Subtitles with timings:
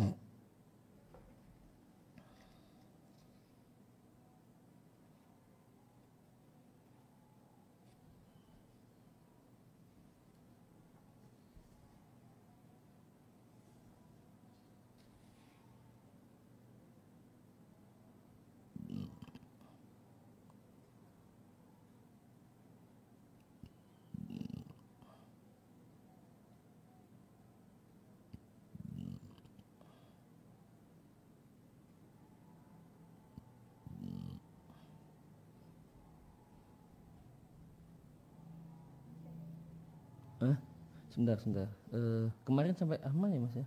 [0.00, 0.14] Mm.
[40.40, 40.56] Hah?
[41.12, 41.68] Sebentar, sebentar.
[41.92, 43.66] Uh, kemarin sampai aman ya mas ya?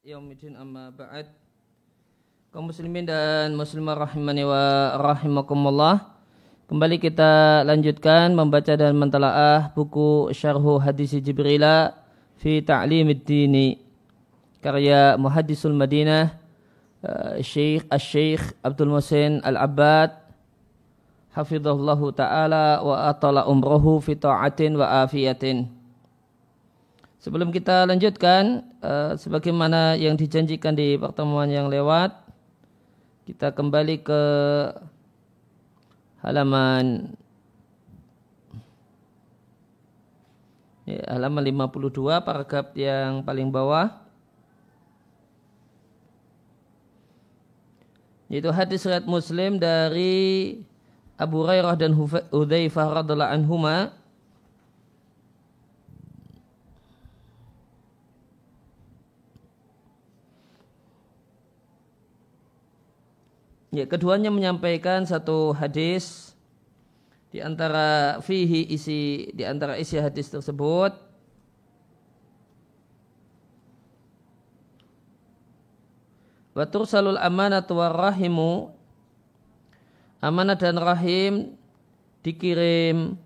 [0.00, 1.28] Yaumidin amma ba'd.
[2.56, 6.16] Kaum muslimin dan muslimah rahimani wa rahimakumullah.
[6.72, 11.92] Kembali kita lanjutkan membaca dan mentelaah buku syarhu hadis Jibrila
[12.40, 13.76] fi ta'limid dini
[14.64, 16.32] karya muhaddisul Madinah
[17.04, 20.16] uh, Syekh Al-Syekh Abdul Musin Al-Abbad.
[21.36, 25.68] Hafizahullahu taala wa atala umrohu fi ta'atin wa afiyatin
[27.20, 32.16] Sebelum kita lanjutkan, uh, sebagaimana yang dijanjikan di pertemuan yang lewat,
[33.28, 34.22] kita kembali ke
[36.24, 37.12] halaman
[40.88, 44.00] ya, halaman 52 paragraf yang paling bawah.
[48.32, 50.56] Yaitu hadis riwayat Muslim dari
[51.20, 51.92] Abu Hurairah dan
[52.32, 53.99] Hudzaifah radhiallahu anhuma
[63.70, 66.34] Ya, keduanya menyampaikan satu hadis
[67.30, 70.90] di antara fihi isi di antara isi hadis tersebut.
[76.50, 78.74] Wa tursalul amanat wa rahimu.
[80.18, 81.54] Amanah dan rahim
[82.26, 83.16] dikirim.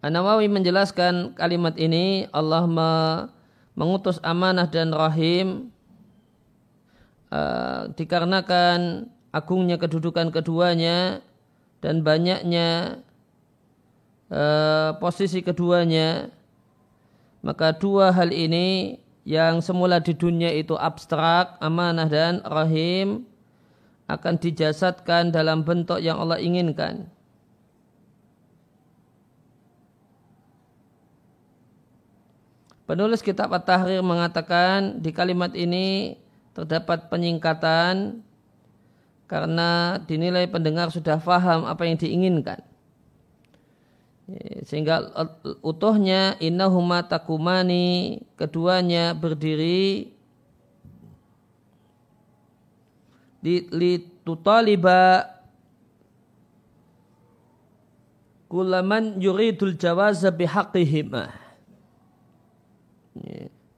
[0.00, 2.64] An-Nawawi menjelaskan kalimat ini Allah
[3.74, 5.70] mengutus amanah dan rahim
[7.30, 11.22] uh, dikarenakan agungnya kedudukan keduanya
[11.80, 13.00] dan banyaknya
[14.28, 16.28] uh, posisi keduanya
[17.40, 23.24] maka dua hal ini yang semula di dunia itu abstrak amanah dan rahim
[24.10, 27.06] akan dijasadkan dalam bentuk yang Allah inginkan.
[32.90, 36.18] Penulis kitab At-Tahrir mengatakan di kalimat ini
[36.50, 38.18] terdapat penyingkatan
[39.30, 42.58] karena dinilai pendengar sudah faham apa yang diinginkan.
[44.66, 45.06] Sehingga
[45.62, 50.10] utuhnya innahuma takumani keduanya berdiri
[53.38, 55.30] di li tutaliba
[58.50, 61.49] kulaman yuridul jawaza bihaqihimah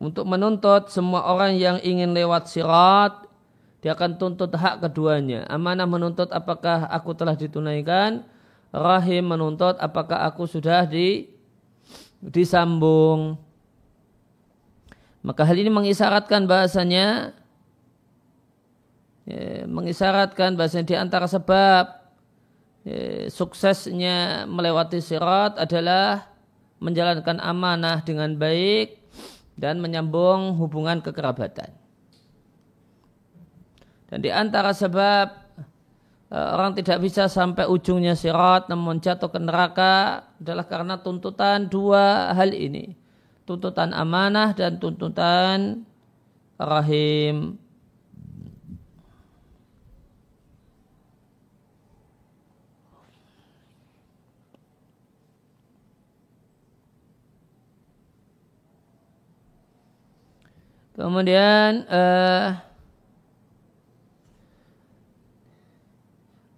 [0.02, 3.22] untuk menuntut semua orang yang ingin lewat sirat,
[3.78, 5.46] dia akan tuntut hak keduanya.
[5.46, 8.26] Amanah menuntut apakah aku telah ditunaikan,
[8.74, 11.30] rahim menuntut apakah aku sudah di,
[12.18, 13.38] disambung.
[15.22, 17.38] Maka hal ini mengisyaratkan bahasanya
[19.22, 21.84] ya, mengisyaratkan bahasanya di antara sebab
[22.82, 26.26] ya, suksesnya melewati sirat adalah
[26.82, 29.01] menjalankan amanah dengan baik
[29.56, 31.70] dan menyambung hubungan kekerabatan.
[34.12, 35.26] Dan di antara sebab
[36.28, 42.36] e, orang tidak bisa sampai ujungnya sirat namun jatuh ke neraka adalah karena tuntutan dua
[42.36, 42.92] hal ini.
[43.48, 45.88] Tuntutan amanah dan tuntutan
[46.60, 47.56] rahim.
[61.02, 62.62] Kemudian uh,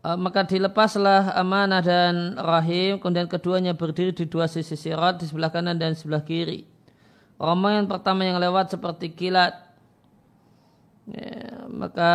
[0.04, 5.48] uh, maka dilepaslah amanah dan rahim, kemudian keduanya berdiri di dua sisi sirat, di sebelah
[5.48, 6.68] kanan dan sebelah kiri.
[7.40, 9.64] Rombongan pertama yang lewat seperti kilat.
[11.08, 12.12] Ya, maka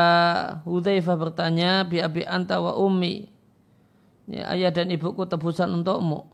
[0.70, 3.26] Hudzaifah bertanya, bi abi anta wa ummi.
[4.30, 6.30] Ya, ayah dan ibuku tebusan untukmu.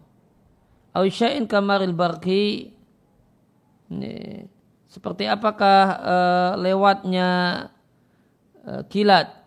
[0.91, 2.75] Aisya'in kamaril barki.
[3.95, 4.43] Ya,
[4.95, 7.29] seperti apakah uh, lewatnya
[8.63, 9.43] uh, kilat?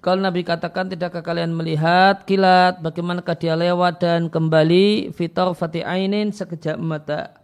[0.00, 6.32] Kalau Nabi katakan tidakkah kalian melihat kilat bagaimanakah dia lewat dan kembali fitor fati ainin
[6.32, 7.36] sekejap mata.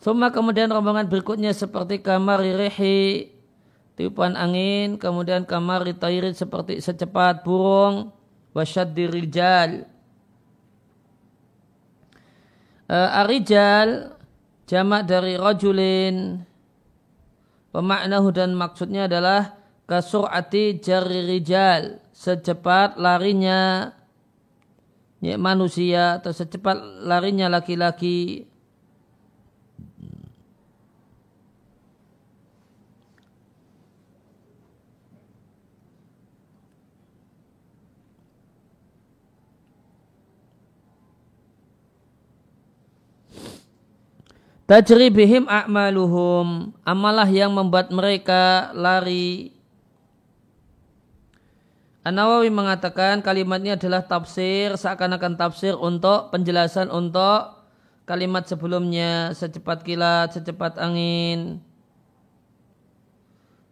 [0.00, 3.28] Suma kemudian rombongan berikutnya seperti kamar rihi
[4.00, 8.16] tiupan angin, kemudian kamar tairit seperti secepat burung,
[8.56, 9.84] wasyad dirijal
[12.90, 14.18] uh, arijal
[14.66, 16.42] jamak dari rajulin.
[17.70, 19.54] Pemaknahu dan maksudnya adalah
[19.86, 23.94] kasurati jari rijal secepat larinya.
[25.20, 28.49] Ya, manusia atau secepat larinya laki-laki
[44.70, 46.70] Tajri bihim a'maluhum.
[46.86, 49.50] Amalah yang membuat mereka lari.
[52.06, 57.66] An-Nawawi mengatakan kalimat ini adalah tafsir, seakan-akan tafsir untuk penjelasan untuk
[58.06, 61.58] kalimat sebelumnya, secepat kilat, secepat angin.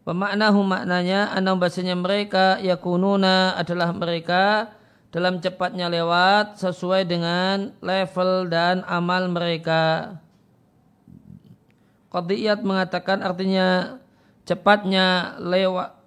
[0.03, 4.75] Pemaknahu maknanya, anam bahasanya mereka yakununa adalah mereka
[5.15, 10.19] dalam cepatnya lewat sesuai dengan level dan amal mereka.
[12.09, 14.01] Qadiyat mengatakan artinya
[14.49, 15.99] cepatnya lewat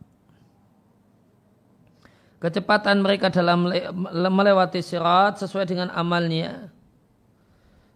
[2.41, 3.69] kecepatan mereka dalam
[4.33, 6.73] melewati sirat sesuai dengan amalnya.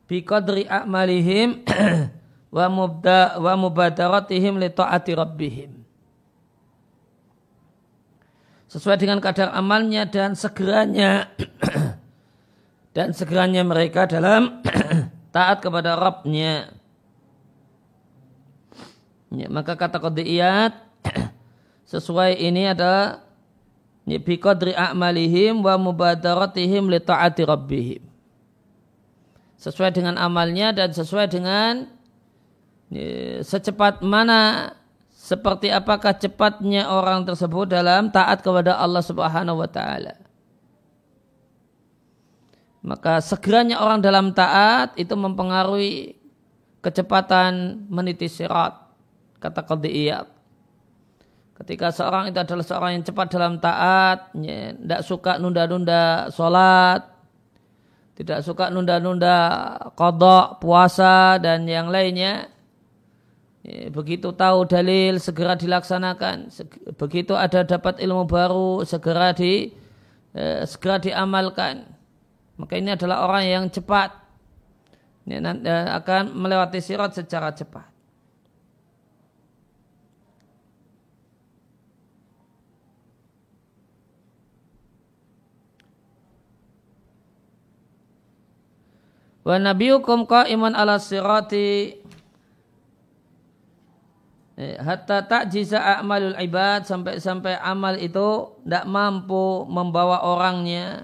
[0.05, 1.65] Bi qadri a'malihim
[2.55, 5.71] wa mubda wa mubadaratihim li ta'ati rabbihim.
[8.69, 11.33] Sesuai dengan kadar amalnya dan segeranya
[12.95, 14.61] dan segeranya mereka dalam
[15.35, 16.84] taat kepada Rabbnya.
[19.35, 20.73] Ya, maka kata qadiyat
[21.91, 23.19] sesuai ini adalah
[24.07, 28.01] ya, bi qadri a'malihim wa mubadaratihim li ta'ati rabbihim.
[29.59, 31.91] Sesuai dengan amalnya dan sesuai dengan
[32.93, 34.71] ya, secepat mana
[35.11, 40.21] seperti apakah cepatnya orang tersebut dalam taat kepada Allah Subhanahu wa taala.
[42.85, 46.21] Maka segeranya orang dalam taat itu mempengaruhi
[46.85, 48.84] kecepatan meniti sirat
[49.39, 50.27] kata qadiyat.
[51.55, 57.15] Ketika seorang itu adalah seorang yang cepat dalam taat, tidak suka nunda-nunda sholat,
[58.19, 59.35] tidak suka nunda-nunda
[59.95, 62.51] kodok, puasa, dan yang lainnya,
[63.63, 66.51] ya, begitu tahu dalil segera dilaksanakan,
[66.99, 69.71] begitu ada dapat ilmu baru segera di
[70.35, 71.87] eh, segera diamalkan.
[72.59, 74.11] Maka ini adalah orang yang cepat
[75.23, 75.39] ya,
[76.03, 77.94] akan melewati sirat secara cepat.
[89.45, 92.01] Wa nabiyukum qaiman ala sirati.
[94.55, 101.03] Eh, hatta ta'jiza a'malul ibad sampai-sampai amal itu tidak mampu membawa orangnya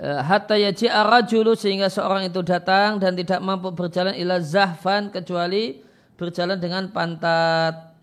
[0.00, 5.82] hatta yaji'a rajulu sehingga seorang itu datang dan tidak mampu berjalan ila zahfan kecuali
[6.20, 7.96] berjalan dengan pantat.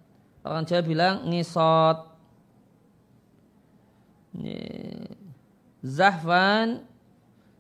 [0.44, 1.98] Orang Jawa bilang ngisot.
[5.86, 6.86] Zahfan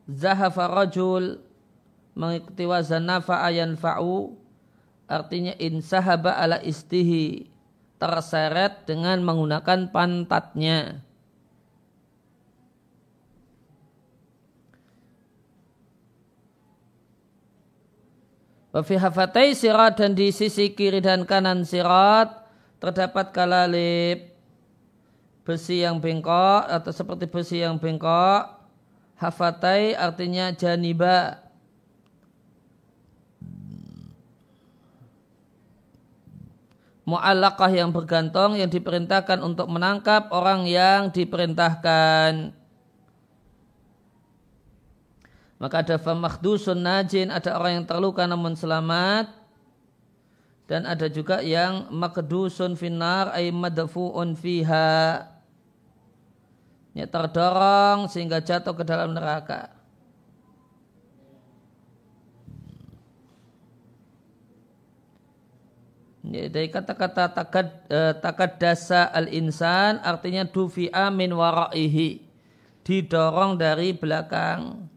[0.10, 1.42] zahafa rajul
[2.18, 4.34] mengikuti wazan nafa ayan fa'u
[5.06, 7.50] artinya insahaba ala istihi
[7.98, 11.07] terseret dengan menggunakan pantatnya.
[18.78, 22.30] Wafi hafatai sirat dan di sisi kiri dan kanan sirat
[22.78, 24.38] terdapat kalalip
[25.42, 28.54] besi yang bengkok atau seperti besi yang bengkok.
[29.18, 31.42] Hafatai artinya janiba.
[37.10, 42.54] Mu'allaqah yang bergantung yang diperintahkan untuk menangkap orang yang diperintahkan.
[45.58, 49.34] Maka ada famakdusun najin, ada orang yang terluka namun selamat.
[50.70, 55.26] Dan ada juga yang makdusun finar ay madfu'un fiha.
[56.94, 59.74] Ya, terdorong sehingga jatuh ke dalam neraka.
[66.28, 72.20] Ya, dari kata-kata takad, eh, takad dasa al-insan artinya dufi'a min wara'ihi.
[72.84, 74.92] Didorong dari belakang.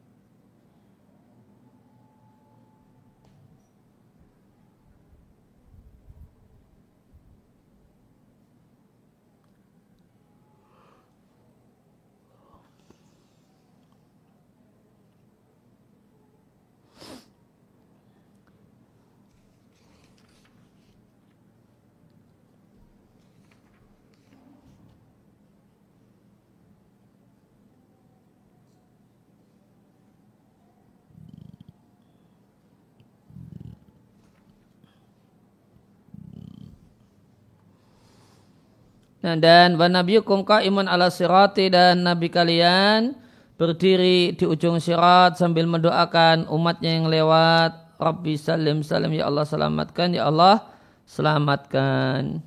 [39.20, 43.12] Nah, dan wa nabiyukum qaimun ala sirati dan nabi kalian
[43.60, 48.00] berdiri di ujung sirat sambil mendoakan umatnya yang lewat.
[48.00, 50.64] Rabbi salim salim ya Allah selamatkan ya Allah
[51.04, 52.40] selamatkan.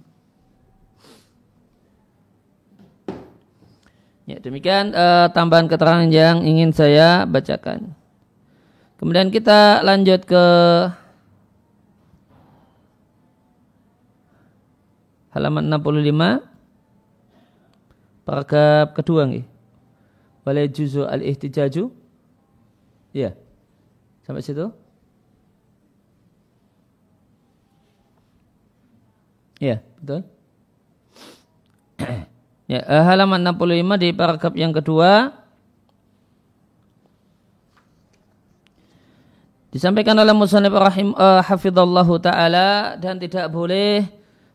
[4.25, 7.94] Ya, demikian uh, tambahan keterangan yang ingin saya bacakan.
[8.98, 10.46] Kemudian kita lanjut ke
[15.38, 16.52] halaman 65
[18.24, 19.46] paragraf kedua nih.
[20.44, 21.92] Wala juzu al-ihtijaju.
[23.15, 23.38] Ya.
[24.24, 24.72] Sampai situ?
[29.63, 30.27] Ya, betul.
[32.72, 35.32] ya, eh, halaman 65 di paragraf yang kedua.
[39.74, 44.06] Disampaikan oleh Musannif rahim uh, hafizallahu taala dan tidak boleh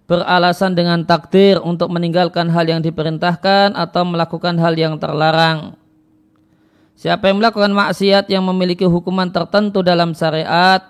[0.09, 5.77] beralasan dengan takdir untuk meninggalkan hal yang diperintahkan atau melakukan hal yang terlarang.
[6.97, 10.83] Siapa yang melakukan maksiat yang memiliki hukuman tertentu dalam syariat,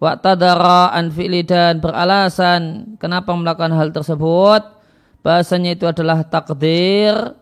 [0.00, 4.64] waqtadara an fi'li dan beralasan kenapa melakukan hal tersebut,
[5.20, 7.36] bahasanya itu adalah takdir,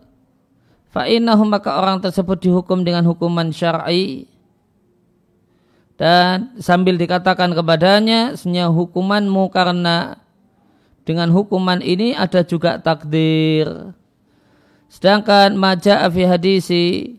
[0.91, 4.29] fa'innahu maka orang tersebut dihukum dengan hukuman syar'i
[5.97, 10.21] dan sambil dikatakan kepadanya, senyap hukumanmu karena
[11.07, 13.95] dengan hukuman ini ada juga takdir.
[14.91, 17.15] Sedangkan maja fi hadisi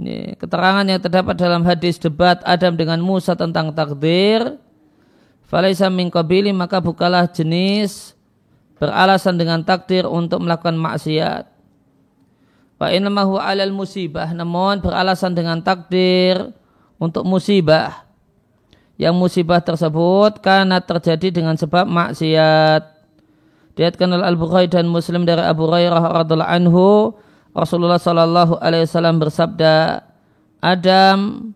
[0.00, 4.56] ini, keterangan yang terdapat dalam hadis debat Adam dengan Musa tentang takdir
[5.44, 6.08] falaisa min
[6.56, 8.16] maka bukalah jenis
[8.80, 11.44] beralasan dengan takdir untuk melakukan maksiat.
[12.78, 16.56] Wa inamahu alal musibah namun beralasan dengan takdir
[16.96, 18.07] untuk musibah
[18.98, 22.98] yang musibah tersebut karena terjadi dengan sebab maksiat.
[23.78, 27.14] Diatkan oleh Al-Bukhari dan Muslim dari Abu Hurairah radhiallahu anhu,
[27.54, 30.02] Rasulullah sallallahu alaihi wasallam bersabda,
[30.58, 31.54] Adam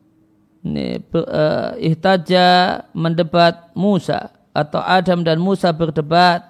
[0.63, 6.47] ini, uh, ihtaja mendebat Musa atau Adam dan Musa berdebat.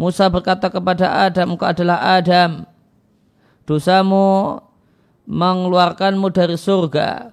[0.00, 2.64] Musa berkata kepada Adam, engkau adalah Adam.
[3.68, 4.56] Dosamu
[5.28, 7.30] mengeluarkanmu dari surga.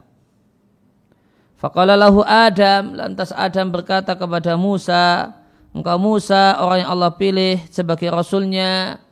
[1.59, 5.35] Faqala lahu Adam, lantas Adam berkata kepada Musa,
[5.75, 9.03] engkau Musa orang yang Allah pilih sebagai rasulnya,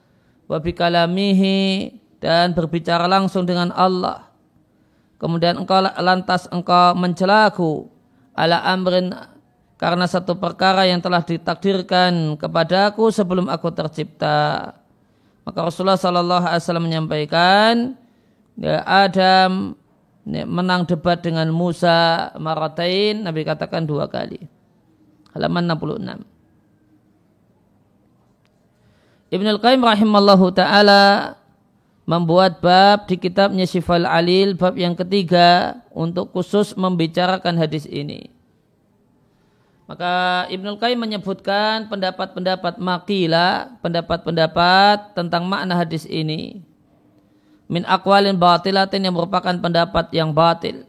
[0.47, 1.91] wa bikalamihi
[2.23, 4.31] dan berbicara langsung dengan Allah.
[5.19, 7.91] Kemudian engkau lantas engkau mencelaku
[8.31, 9.11] ala amrin
[9.75, 14.71] karena satu perkara yang telah ditakdirkan kepadaku sebelum aku tercipta.
[15.43, 17.91] Maka Rasulullah Sallallahu Alaihi Wasallam menyampaikan,
[18.55, 19.75] ya Adam
[20.27, 24.43] menang debat dengan Musa maratain Nabi katakan dua kali.
[25.31, 26.27] Halaman 66
[29.27, 31.35] Ibnu Al-Qayyim rahimallahu taala
[32.07, 38.31] membuat bab di kitabnya Syifal Alil bab yang ketiga untuk khusus membicarakan hadis ini.
[39.87, 46.67] Maka Ibnu Qayyim menyebutkan pendapat-pendapat makila, pendapat-pendapat tentang makna hadis ini
[47.67, 50.87] min akwalin batilatin yang merupakan pendapat yang batil.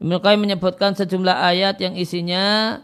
[0.00, 2.78] Ibnu Qayyim menyebutkan sejumlah ayat yang isinya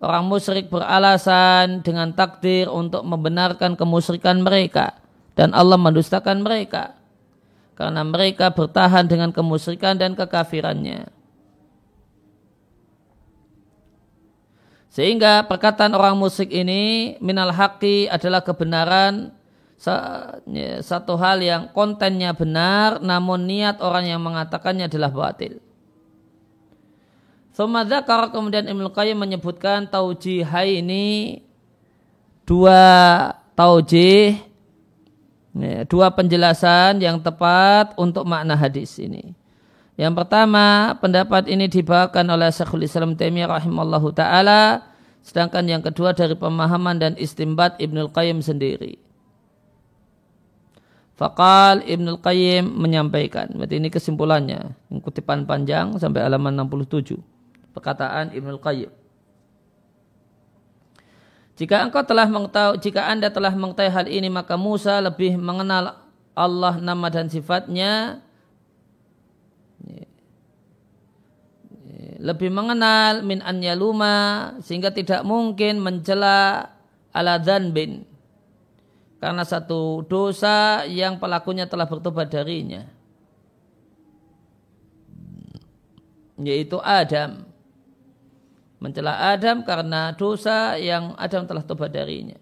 [0.00, 4.96] orang musyrik beralasan dengan takdir untuk membenarkan kemusyrikan mereka
[5.34, 7.00] dan Allah mendustakan mereka.
[7.80, 11.08] karena mereka bertahan dengan kemusyrikan dan kekafirannya.
[14.92, 19.32] Sehingga perkataan orang musyrik ini minal haqi adalah kebenaran
[19.80, 25.56] satu hal yang kontennya benar namun niat orang yang mengatakannya adalah batil.
[27.56, 31.40] Sumadakar kemudian Ibnu Qayyim menyebutkan taujihai ini
[32.44, 32.80] dua
[33.56, 34.38] taujih
[35.56, 39.32] ya, dua penjelasan yang tepat untuk makna hadis ini.
[40.00, 44.80] Yang pertama, pendapat ini dibawakan oleh Syekhul Islam Taimiyah rahimallahu taala,
[45.20, 49.09] sedangkan yang kedua dari pemahaman dan istimbat Ibnul Qayyim sendiri.
[51.20, 54.72] Fakal Ibnul Qayyim menyampaikan, berarti ini kesimpulannya,
[55.04, 57.20] kutipan panjang sampai halaman 67.
[57.76, 58.88] Perkataan Ibnul Qayyim.
[61.60, 66.00] Jika engkau telah mengetahui, jika anda telah mengetahui hal ini, maka Musa lebih mengenal
[66.32, 68.24] Allah nama dan sifatnya
[72.20, 76.68] lebih mengenal min an yaluma sehingga tidak mungkin mencela
[77.12, 77.40] ala
[77.72, 78.08] bin
[79.20, 82.88] karena satu dosa yang pelakunya telah bertobat darinya.
[86.40, 87.44] Yaitu Adam.
[88.80, 92.40] Mencela Adam karena dosa yang Adam telah tobat darinya.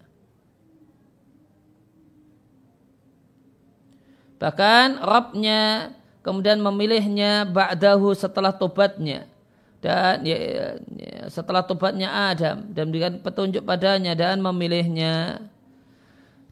[4.38, 5.90] Bahkan Robnya
[6.23, 9.26] kemudian memilihnya ba'dahu setelah tobatnya.
[9.82, 10.38] Dan ya,
[10.78, 12.70] ya, setelah tobatnya Adam.
[12.70, 15.42] Dan memberikan petunjuk padanya dan memilihnya.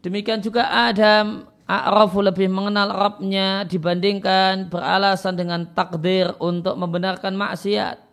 [0.06, 8.06] Demikian juga Adam A'rafu lebih mengenal Rabbnya dibandingkan beralasan dengan takdir untuk membenarkan maksiat.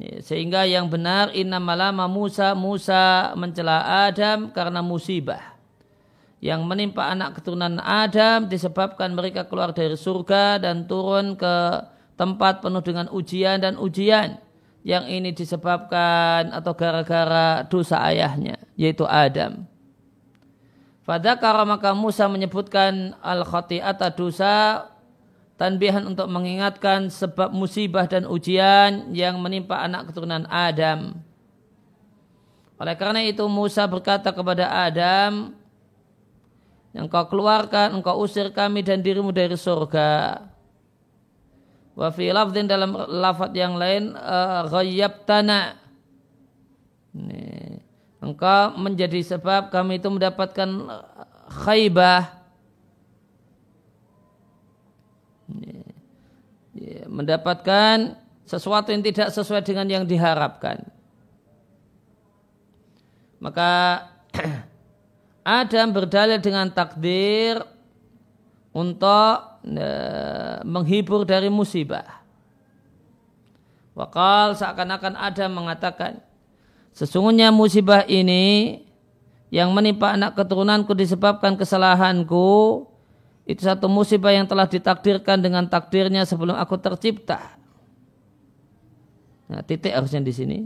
[0.00, 5.60] Ya, sehingga yang benar inna malama Musa Musa mencela Adam karena musibah
[6.40, 11.84] yang menimpa anak keturunan Adam disebabkan mereka keluar dari surga dan turun ke
[12.16, 14.40] tempat penuh dengan ujian dan ujian
[14.88, 19.68] yang ini disebabkan atau gara-gara dosa ayahnya yaitu Adam.
[21.08, 24.84] Pada maka Musa menyebutkan al khati'ata dosa
[25.56, 31.16] tanbihan untuk mengingatkan sebab musibah dan ujian yang menimpa anak keturunan Adam.
[32.76, 35.56] Oleh karena itu Musa berkata kepada Adam,
[36.92, 40.44] Engkau keluarkan, engkau usir kami dan dirimu dari surga.
[41.96, 45.78] Wa fi lafdin dalam lafad yang lain uh, ghayyabtana.
[48.18, 51.06] Engkau menjadi sebab kami itu mendapatkan uh,
[51.66, 52.38] khaybah.
[57.08, 58.14] Mendapatkan
[58.46, 60.86] sesuatu yang tidak sesuai dengan yang diharapkan.
[63.40, 64.04] Maka
[65.42, 67.64] Adam berdalil dengan takdir
[68.70, 69.58] untuk
[70.62, 72.22] menghibur dari musibah.
[73.98, 76.22] Wakal seakan-akan ada mengatakan,
[76.96, 78.84] sesungguhnya musibah ini
[79.48, 82.84] yang menimpa anak keturunanku disebabkan kesalahanku,
[83.48, 87.56] itu satu musibah yang telah ditakdirkan dengan takdirnya sebelum aku tercipta.
[89.48, 90.58] Nah, titik harusnya di sini.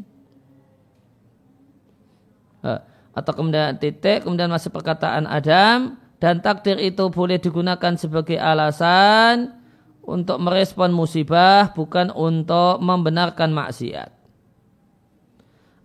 [3.15, 9.59] Atau kemudian titik, kemudian masih perkataan Adam, dan takdir itu boleh digunakan sebagai alasan
[10.03, 14.22] untuk merespon musibah bukan untuk membenarkan maksiat.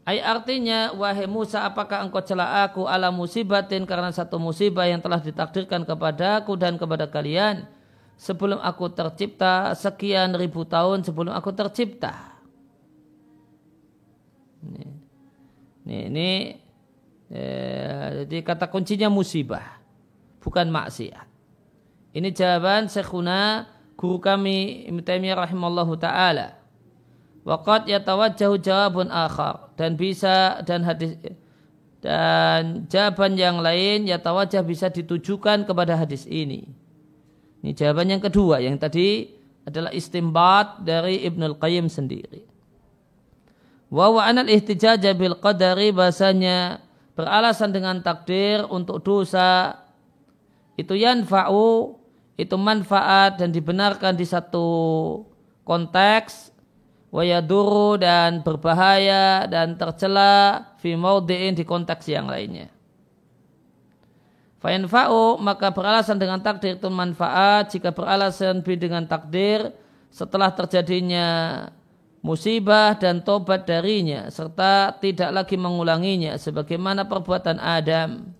[0.07, 5.19] Ay artinya wahai Musa apakah engkau celah aku ala musibatin karena satu musibah yang telah
[5.19, 7.67] ditakdirkan kepadaku dan kepada kalian
[8.15, 12.39] sebelum aku tercipta sekian ribu tahun sebelum aku tercipta.
[14.63, 14.83] Ini,
[15.83, 16.29] ini, ini
[17.27, 19.75] eh, jadi kata kuncinya musibah
[20.39, 21.27] bukan maksiat.
[22.15, 23.67] Ini jawaban Syekhuna
[23.99, 26.56] guru kami Ibnu Taimiyah rahimallahu taala.
[27.47, 31.15] Waqat yatawajjahu jawabun akhar dan bisa dan hadis
[32.03, 36.67] dan jawaban yang lain yatawajjah bisa ditujukan kepada hadis ini.
[37.63, 39.31] Ini jawaban yang kedua yang tadi
[39.63, 42.43] adalah istimbat dari Ibnul Qayyim sendiri.
[43.87, 46.83] Wa wa anal ihtijaj bil qadari bahasanya
[47.15, 49.79] beralasan dengan takdir untuk dosa
[50.75, 51.95] itu yanfa'u
[52.35, 54.67] itu manfaat dan dibenarkan di satu
[55.63, 56.56] konteks
[57.11, 62.67] wayaduru dan berbahaya dan tercela fi maudi'in di konteks yang lainnya.
[64.57, 69.69] Fa'infa'u maka beralasan dengan takdir itu manfaat jika beralasan dengan takdir
[70.09, 71.27] setelah terjadinya
[72.25, 78.33] musibah dan tobat darinya serta tidak lagi mengulanginya sebagaimana perbuatan Adam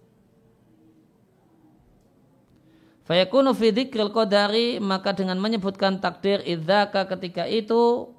[3.08, 8.12] Fayakunu fi dzikril qadari maka dengan menyebutkan takdir idzaka ketika itu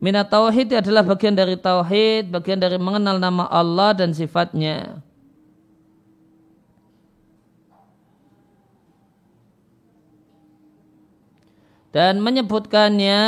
[0.00, 5.04] Minat tauhid adalah bagian dari tauhid, bagian dari mengenal nama Allah dan sifatnya.
[11.92, 13.20] Dan menyebutkannya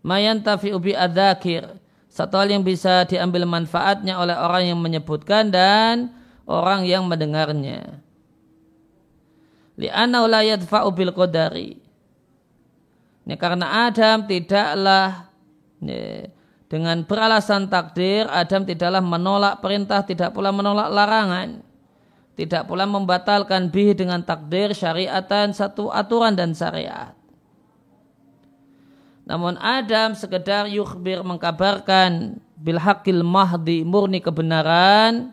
[0.00, 1.76] Mayan tafi ubi adzakir
[2.10, 6.10] satu hal yang bisa diambil manfaatnya oleh orang yang menyebutkan dan
[6.48, 8.02] orang yang mendengarnya.
[9.78, 11.89] Li'annahu la yadfa'u bil qadari.
[13.24, 15.30] Ini karena Adam tidaklah
[15.80, 16.28] ini,
[16.70, 21.66] dengan beralasan takdir, Adam tidaklah menolak perintah, tidak pula menolak larangan.
[22.38, 27.12] Tidak pula membatalkan bih dengan takdir syariatan satu aturan dan syariat.
[29.28, 35.30] Namun Adam sekedar yukhbir mengkabarkan bil hakil mahdi murni kebenaran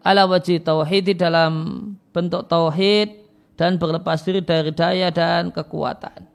[0.00, 1.52] ala wajib tauhid dalam
[2.14, 3.28] bentuk tauhid
[3.60, 6.31] dan berlepas diri dari daya dan kekuatan.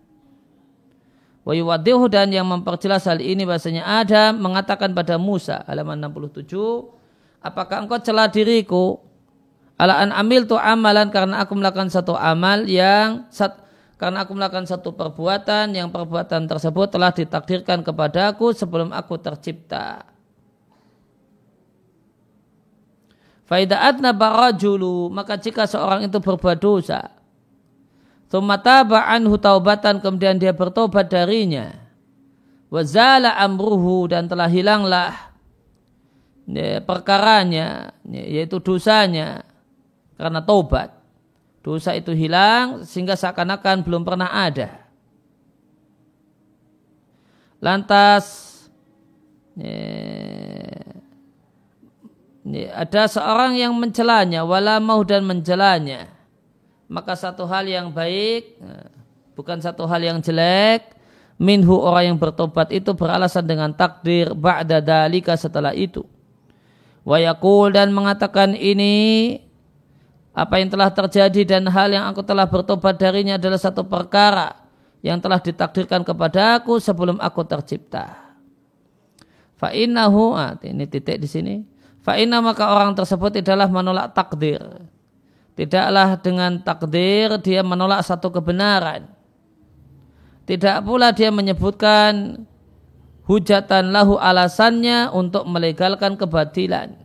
[1.48, 6.52] Dan yang memperjelas hal ini bahasanya Adam mengatakan pada Musa halaman 67
[7.40, 9.00] apakah engkau celah diriku
[9.80, 13.56] ala an amil tu amalan karena aku melakukan satu amal yang sat,
[13.96, 20.04] karena aku melakukan satu perbuatan yang perbuatan tersebut telah ditakdirkan kepadaku sebelum aku tercipta.
[23.48, 27.17] Faidaatna barajulu maka jika seorang itu berbuat dosa
[28.28, 31.72] Tumataba anhu taubatan kemudian dia bertobat darinya.
[32.68, 35.32] Wazala amruhu dan telah hilanglah
[36.44, 39.48] ya, perkaranya ya, yaitu dosanya
[40.20, 40.92] karena taubat.
[41.64, 44.88] Dosa itu hilang sehingga seakan-akan belum pernah ada.
[47.64, 48.28] Lantas
[49.56, 49.80] ya,
[52.44, 56.17] ya, ada seorang yang mencelanya, wala mau dan mencelanya
[56.88, 58.90] maka satu hal yang baik eh,
[59.36, 60.96] bukan satu hal yang jelek
[61.38, 66.08] minhu orang yang bertobat itu beralasan dengan takdir ba'da dalika setelah itu
[67.08, 69.38] wayakul dan mengatakan ini
[70.38, 74.68] apa yang telah terjadi dan hal yang aku telah bertobat darinya adalah satu perkara
[75.02, 78.38] yang telah ditakdirkan kepada aku sebelum aku tercipta.
[79.58, 81.56] Fa'innahu, ah, ini titik di sini.
[82.06, 84.62] Fa'inna maka orang tersebut tidaklah menolak takdir
[85.58, 89.10] Tidaklah dengan takdir dia menolak satu kebenaran.
[90.46, 92.46] Tidak pula dia menyebutkan
[93.28, 96.96] hujatan lahu alasannya untuk melegalkan kebatilan.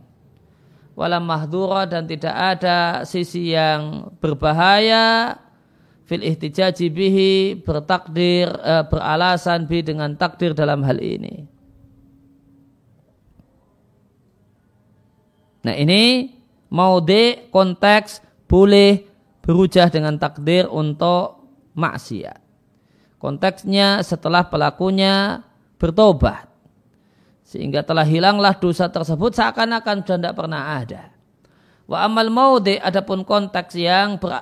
[0.93, 5.35] Walam mahdura dan tidak ada sisi yang berbahaya
[6.05, 7.33] fil ihtijaji bihi
[7.65, 11.49] bertakdir eh, beralasan bi dengan takdir dalam hal ini.
[15.67, 16.31] Nah ini
[16.71, 18.22] mau de konteks
[18.53, 19.01] boleh
[19.41, 21.41] berujah dengan takdir untuk
[21.73, 22.37] maksiat.
[23.17, 25.41] Konteksnya setelah pelakunya
[25.81, 26.45] bertobat.
[27.41, 31.09] Sehingga telah hilanglah dosa tersebut seakan-akan sudah tidak pernah ada.
[31.89, 34.37] Wa amal maudi adapun konteks yang ber,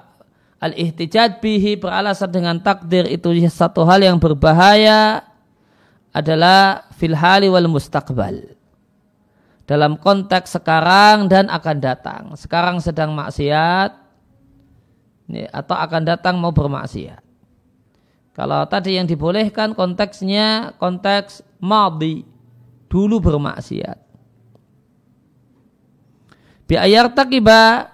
[0.59, 5.23] al ihtijad bihi beralasan dengan takdir itu satu hal yang berbahaya
[6.11, 8.59] adalah fil hali wal mustaqbal
[9.71, 12.23] dalam konteks sekarang dan akan datang.
[12.35, 14.00] Sekarang sedang maksiat,
[15.51, 17.23] atau akan datang mau bermaksiat.
[18.31, 22.23] Kalau tadi yang dibolehkan konteksnya konteks madi,
[22.87, 23.99] dulu bermaksiat.
[26.67, 27.91] Biayar takiba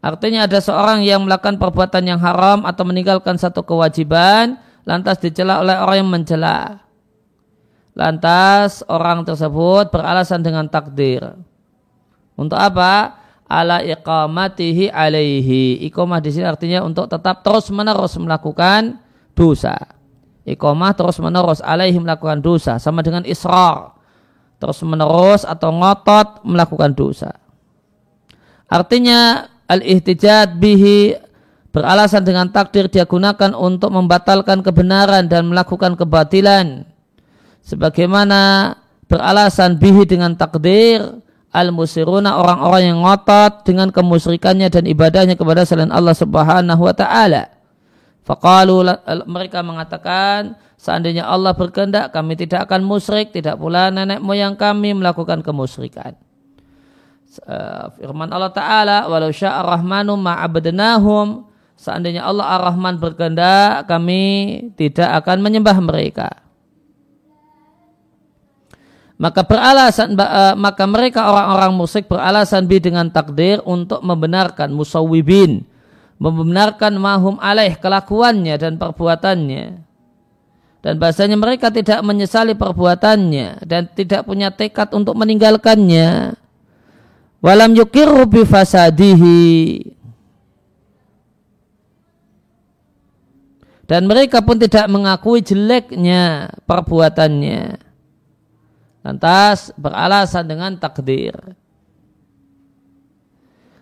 [0.00, 5.76] artinya ada seorang yang melakukan perbuatan yang haram atau meninggalkan satu kewajiban lantas dicela oleh
[5.76, 6.84] orang yang mencela.
[7.96, 11.36] Lantas orang tersebut beralasan dengan takdir.
[12.36, 13.19] Untuk apa?
[13.50, 15.82] Ala iqamatihi alaihi.
[15.90, 19.02] Iqamah di sini artinya untuk tetap terus menerus melakukan
[19.34, 19.74] dosa.
[20.46, 23.98] Iqamah terus menerus alaihi melakukan dosa sama dengan israr.
[24.62, 27.34] Terus menerus atau ngotot melakukan dosa.
[28.70, 31.18] Artinya al-ihtijat bihi
[31.74, 36.86] beralasan dengan takdir dia gunakan untuk membatalkan kebenaran dan melakukan kebatilan.
[37.66, 38.74] Sebagaimana
[39.10, 41.02] beralasan bihi dengan takdir
[41.50, 47.50] al-musiruna orang-orang yang ngotot dengan kemusyrikannya dan ibadahnya kepada selain Allah Subhanahu wa taala.
[48.22, 48.86] Faqalu
[49.26, 55.42] mereka mengatakan seandainya Allah berkehendak kami tidak akan musyrik, tidak pula nenek moyang kami melakukan
[55.42, 56.14] kemusyrikan.
[57.30, 61.46] Eh, firman Allah Ta'ala, walau sya'a rahmanu ma'abadnahum,
[61.78, 64.22] seandainya Allah ar-Rahman berkehendak, kami
[64.74, 66.42] tidak akan menyembah mereka.
[69.20, 75.68] Maka beralasan uh, maka mereka orang-orang musyrik beralasan bi dengan takdir untuk membenarkan musawwibin.
[76.16, 79.64] Membenarkan mahum alaih kelakuannya dan perbuatannya.
[80.80, 86.40] Dan bahasanya mereka tidak menyesali perbuatannya dan tidak punya tekad untuk meninggalkannya.
[87.44, 89.44] Walam yukiru bi fasadihi.
[93.84, 97.89] Dan mereka pun tidak mengakui jeleknya perbuatannya
[99.00, 101.32] Lantas beralasan dengan takdir.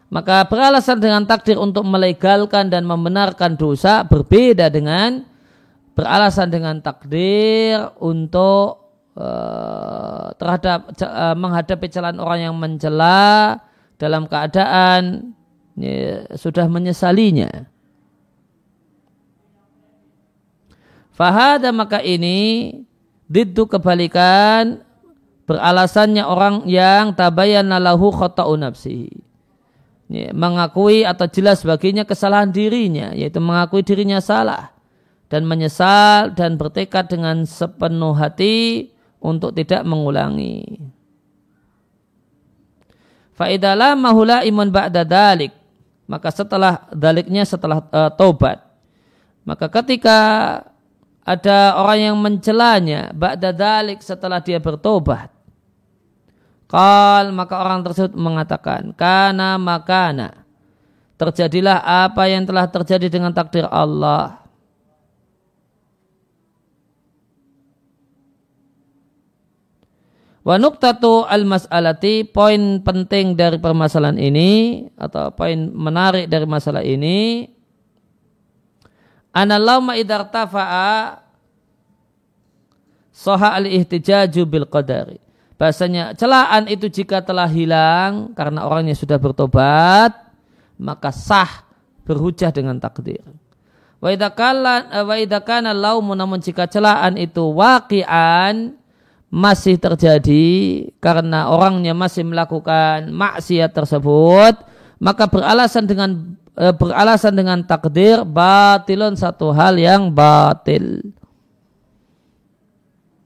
[0.09, 5.21] Maka beralasan dengan takdir untuk melegalkan dan membenarkan dosa berbeda dengan
[5.93, 13.61] beralasan dengan takdir untuk uh, terhadap uh, menghadapi celaan orang yang mencela
[14.01, 15.35] dalam keadaan
[15.77, 17.69] ya, sudah menyesalinya.
[21.13, 22.71] Fahada maka ini
[23.29, 24.88] didu kebalikan
[25.49, 29.25] beralasannya orang yang tabayyana lahu khata'u nafsihi.
[30.37, 34.73] Mengakui atau jelas baginya kesalahan dirinya, yaitu mengakui dirinya salah
[35.33, 40.81] dan menyesal dan bertekad dengan sepenuh hati untuk tidak mengulangi.
[43.37, 45.53] Fa'idalah mahula iman ba'da dalik.
[46.09, 48.65] Maka setelah daliknya setelah uh, taubat.
[49.45, 50.19] Maka ketika
[51.21, 55.29] ada orang yang mencelanya ba'da dalik setelah dia bertobat
[56.69, 60.45] Kal maka orang tersebut mengatakan kana makana
[61.17, 64.45] terjadilah apa yang telah terjadi dengan takdir Allah.
[70.45, 77.45] Wa nuqtatu al-mas'alati poin penting dari permasalahan ini atau poin menarik dari masalah ini
[79.29, 81.21] anallauma idartafa'a
[83.13, 85.28] soha al-ihtijaju bil qadari
[85.59, 90.15] bahasanya celaan itu jika telah hilang karena orangnya sudah bertobat
[90.79, 91.67] maka sah
[92.07, 93.21] berhujah dengan takdir.
[93.99, 94.31] Wa idza
[95.43, 98.79] kana laumu namun jika celaan itu waqian
[99.29, 100.47] masih terjadi
[101.03, 104.57] karena orangnya masih melakukan maksiat tersebut
[104.97, 111.13] maka beralasan dengan e, beralasan dengan takdir batilun satu hal yang batil.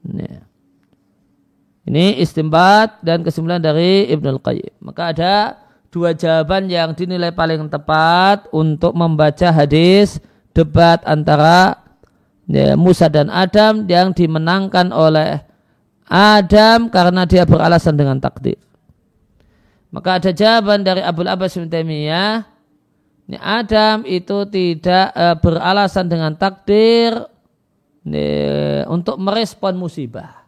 [0.03, 0.42] Yeah.
[1.83, 4.79] Ini istimbat dan kesimpulan dari Ibnu Qayyim.
[4.79, 5.33] Maka ada
[5.91, 10.23] dua jawaban yang dinilai paling tepat untuk membaca hadis
[10.55, 11.75] debat antara
[12.47, 15.43] ya, Musa dan Adam yang dimenangkan oleh
[16.07, 18.57] Adam karena dia beralasan dengan takdir.
[19.93, 22.47] Maka ada jawaban dari Abu Abbas bin Taimiyah,
[23.39, 27.27] Adam itu tidak uh, beralasan dengan takdir
[28.03, 30.42] ini, untuk merespon musibah.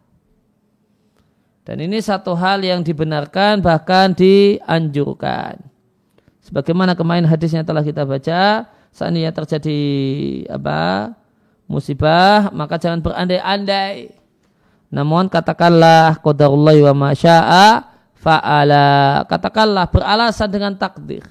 [1.66, 5.58] Dan ini satu hal yang dibenarkan bahkan dianjurkan.
[6.46, 9.80] Sebagaimana kemarin hadisnya telah kita baca, seandainya terjadi
[10.46, 11.10] apa
[11.66, 14.14] musibah, maka jangan berandai-andai.
[14.94, 19.26] Namun katakanlah qadarullahi wa masya'a fa'ala.
[19.26, 21.26] Katakanlah beralasan dengan takdir.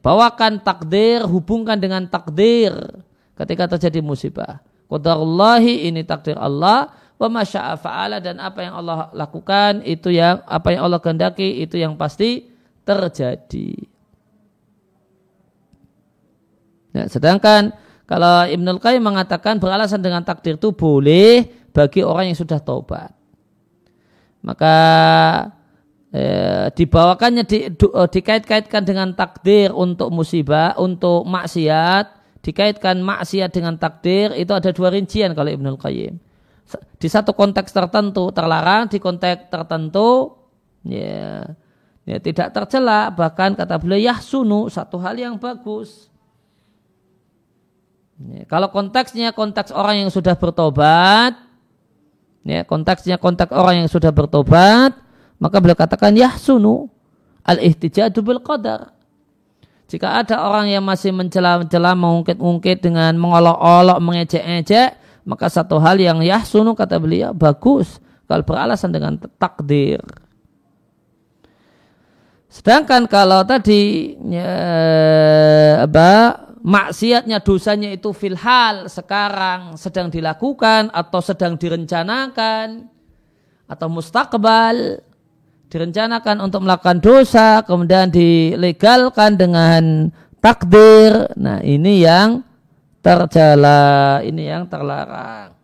[0.00, 2.72] Bawakan takdir, hubungkan dengan takdir
[3.36, 4.64] ketika terjadi musibah.
[4.88, 10.76] Qadarullahi ini takdir Allah, wa masya'a fa'ala dan apa yang Allah lakukan itu yang apa
[10.76, 12.52] yang Allah kehendaki itu yang pasti
[12.84, 13.72] terjadi.
[16.92, 17.72] Nah, sedangkan
[18.08, 23.12] kalau Ibnul Qayyim mengatakan beralasan dengan takdir itu boleh bagi orang yang sudah taubat.
[24.44, 24.76] Maka
[26.14, 33.74] eh, dibawakannya di, du, eh, dikait-kaitkan dengan takdir untuk musibah, untuk maksiat, dikaitkan maksiat dengan
[33.76, 36.25] takdir itu ada dua rincian kalau Ibnul Qayyim
[36.98, 40.34] di satu konteks tertentu terlarang, di konteks tertentu
[40.82, 41.46] ya,
[42.02, 46.10] ya tidak tercela, bahkan kata beliau ya sunu satu hal yang bagus.
[48.16, 51.38] Ya, kalau konteksnya konteks orang yang sudah bertobat,
[52.42, 54.96] ya konteksnya konteks orang yang sudah bertobat,
[55.38, 56.90] maka beliau katakan ya sunu
[57.46, 58.96] al ihtijadu bil qadar.
[59.86, 66.78] Jika ada orang yang masih mencela-mencela, mengungkit-ungkit dengan mengolok-olok, mengejek-ejek, maka satu hal yang yahsunu
[66.78, 67.98] kata beliau bagus
[68.30, 69.98] kalau beralasan dengan takdir.
[72.46, 74.54] Sedangkan kalau tadi ya,
[75.84, 82.88] apa maksiatnya dosanya itu filhal sekarang sedang dilakukan atau sedang direncanakan
[83.66, 85.02] atau mustakbal
[85.66, 91.26] direncanakan untuk melakukan dosa kemudian dilegalkan dengan takdir.
[91.34, 92.46] Nah, ini yang
[93.06, 95.54] terjala ini yang terlarang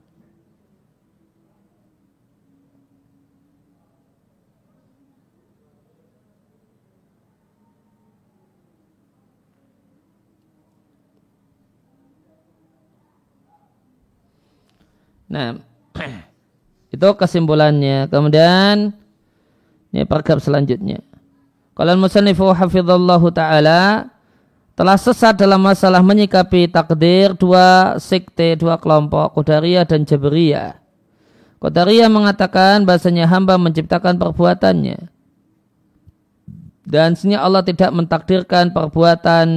[15.33, 15.57] Nah,
[16.95, 18.13] itu kesimpulannya.
[18.13, 18.93] Kemudian
[19.89, 21.01] ini paragraf selanjutnya.
[21.73, 24.13] Kalau musannif hafizallahu taala
[24.73, 30.81] telah sesat dalam masalah menyikapi takdir dua sekte, dua kelompok, Qadariyah dan Jabriyah.
[31.61, 35.13] Qadariyah mengatakan bahasanya hamba menciptakan perbuatannya.
[36.83, 39.49] Dan sebenarnya Allah tidak mentakdirkan perbuatan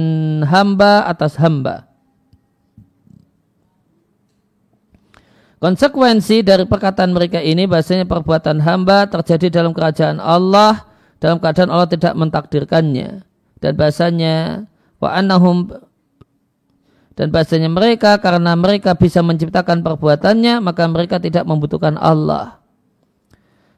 [0.46, 1.90] hamba atas hamba.
[5.56, 10.84] Konsekuensi dari perkataan mereka ini bahasanya perbuatan hamba terjadi dalam kerajaan Allah
[11.16, 13.24] dalam keadaan Allah tidak mentakdirkannya
[13.64, 14.68] dan bahasanya
[15.02, 15.68] wa annahum
[17.16, 22.60] dan bahasanya mereka karena mereka bisa menciptakan perbuatannya maka mereka tidak membutuhkan Allah.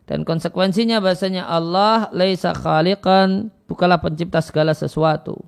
[0.09, 5.45] Dan konsekuensinya bahasanya Allah laisa khaliqan bukanlah pencipta segala sesuatu.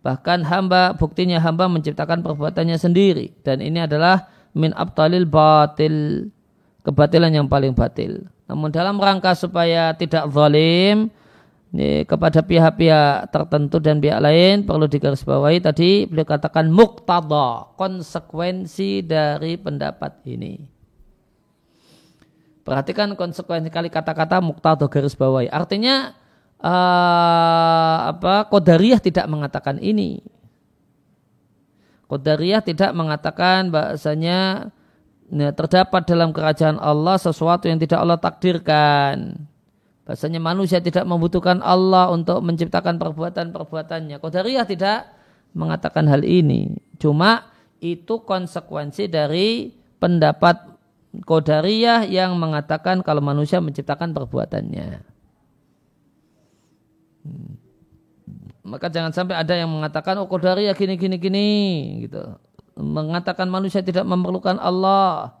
[0.00, 3.36] Bahkan hamba buktinya hamba menciptakan perbuatannya sendiri.
[3.44, 6.26] Dan ini adalah min abtalil batil
[6.80, 8.24] kebatilan yang paling batil.
[8.48, 11.12] Namun dalam rangka supaya tidak zalim
[11.70, 19.54] ini, kepada pihak-pihak tertentu dan pihak lain perlu digarisbawahi tadi beliau katakan muktada konsekuensi dari
[19.54, 20.58] pendapat ini.
[22.66, 25.46] Perhatikan konsekuensi kali kata-kata muktada garis bawahi.
[25.46, 26.14] Artinya
[26.58, 30.22] uh, apa Qadariyah tidak mengatakan ini.
[32.10, 34.70] Qadariyah tidak mengatakan bahasanya
[35.30, 39.49] ya, terdapat dalam kerajaan Allah sesuatu yang tidak Allah takdirkan.
[40.10, 44.18] Bahasanya manusia tidak membutuhkan Allah untuk menciptakan perbuatan-perbuatannya.
[44.18, 45.06] Qadariyah tidak
[45.54, 46.74] mengatakan hal ini.
[46.98, 47.46] Cuma
[47.78, 49.70] itu konsekuensi dari
[50.02, 50.66] pendapat
[51.22, 54.88] Qadariyah yang mengatakan kalau manusia menciptakan perbuatannya.
[57.22, 57.70] Hmm
[58.70, 61.48] maka jangan sampai ada yang mengatakan oh ya gini gini gini
[62.06, 62.38] gitu
[62.78, 65.34] mengatakan manusia tidak memerlukan Allah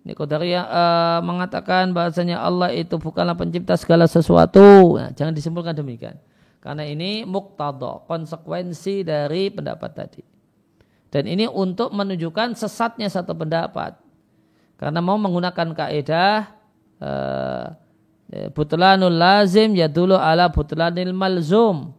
[0.00, 4.96] ini Qadariyah uh, mengatakan bahasanya Allah itu bukanlah pencipta segala sesuatu.
[4.96, 6.16] Nah, jangan disimpulkan demikian.
[6.60, 10.22] Karena ini muktado konsekuensi dari pendapat tadi.
[11.12, 14.00] Dan ini untuk menunjukkan sesatnya satu pendapat.
[14.80, 16.48] Karena mau menggunakan kaidah
[16.96, 17.66] uh,
[18.56, 21.92] butlanul lazim ya dulu ala butlanil malzum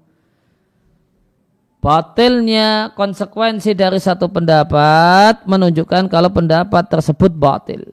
[1.82, 7.90] batilnya konsekuensi dari satu pendapat menunjukkan kalau pendapat tersebut batil.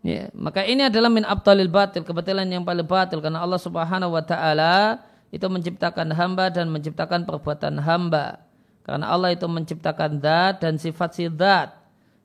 [0.00, 4.24] Ya, maka ini adalah min abtalil batil, kebatilan yang paling batil karena Allah Subhanahu wa
[4.24, 8.49] taala itu menciptakan hamba dan menciptakan perbuatan hamba.
[8.82, 11.76] Karena Allah itu menciptakan zat dan sifat si zat.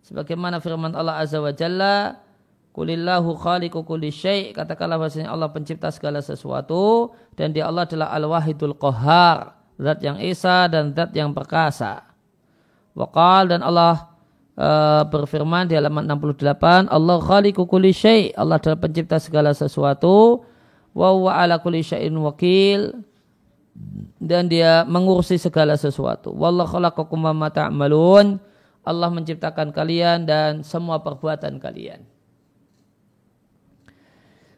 [0.05, 2.25] Sebagaimana firman Allah Azza wa Jalla,
[2.75, 8.75] Kulillahu khaliqu kulli syai' katakanlah bahasanya Allah pencipta segala sesuatu dan dia Allah adalah Al-Wahidul
[8.75, 12.03] Qahar, zat yang esa dan zat yang perkasa.
[12.91, 14.11] Waqal dan Allah
[14.59, 20.43] uh, berfirman di halaman 68, Allah khaliqu kulli syai', Allah adalah pencipta segala sesuatu,
[20.91, 23.07] wa huwa ala kulli syai'in wakil
[24.19, 26.31] dan dia mengurusi segala sesuatu.
[26.31, 27.27] Wallahu khalaqakum.
[28.85, 32.05] Allah menciptakan kalian dan semua perbuatan kalian.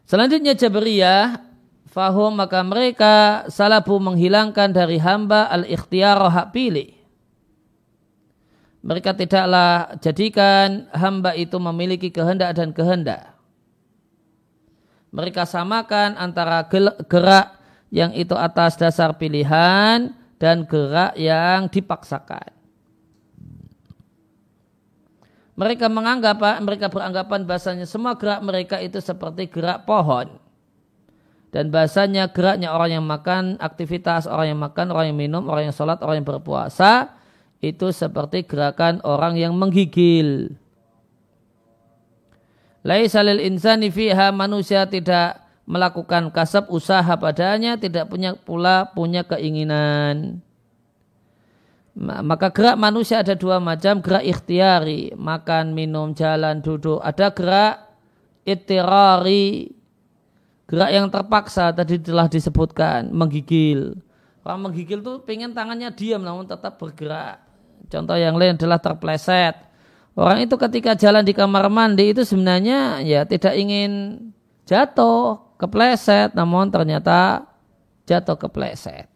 [0.08, 1.44] Selanjutnya Jabariyah
[1.88, 6.96] fahum maka mereka salabu menghilangkan dari hamba al-ikhtiyar hak pilih.
[8.84, 13.36] Mereka tidaklah jadikan hamba itu memiliki kehendak dan kehendak.
[15.12, 16.64] Mereka samakan antara
[17.08, 17.57] gerak
[17.88, 22.52] yang itu atas dasar pilihan dan gerak yang dipaksakan.
[25.58, 30.38] Mereka menganggap, mereka beranggapan bahasanya semua gerak mereka itu seperti gerak pohon.
[31.50, 35.74] Dan bahasanya geraknya orang yang makan, aktivitas orang yang makan, orang yang minum, orang yang
[35.74, 37.10] sholat, orang yang berpuasa,
[37.58, 40.54] itu seperti gerakan orang yang menggigil.
[42.86, 50.40] Laisalil insani fiha manusia tidak melakukan kasab usaha padanya tidak punya pula punya keinginan.
[51.98, 57.02] Maka gerak manusia ada dua macam, gerak ikhtiari, makan, minum, jalan, duduk.
[57.02, 57.74] Ada gerak
[58.46, 59.74] itirari,
[60.70, 63.98] gerak yang terpaksa tadi telah disebutkan, menggigil.
[64.46, 67.42] Orang menggigil tuh pengen tangannya diam namun tetap bergerak.
[67.90, 69.58] Contoh yang lain adalah terpleset.
[70.14, 74.22] Orang itu ketika jalan di kamar mandi itu sebenarnya ya tidak ingin
[74.70, 77.44] jatuh, kepleset namun ternyata
[78.08, 79.10] jatuh kepleset.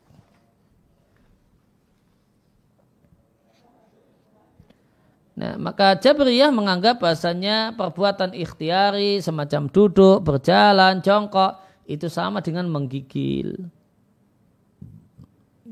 [5.33, 11.57] Nah, maka Jabriyah menganggap bahasanya perbuatan ikhtiari semacam duduk, berjalan, jongkok
[11.89, 13.57] itu sama dengan menggigil.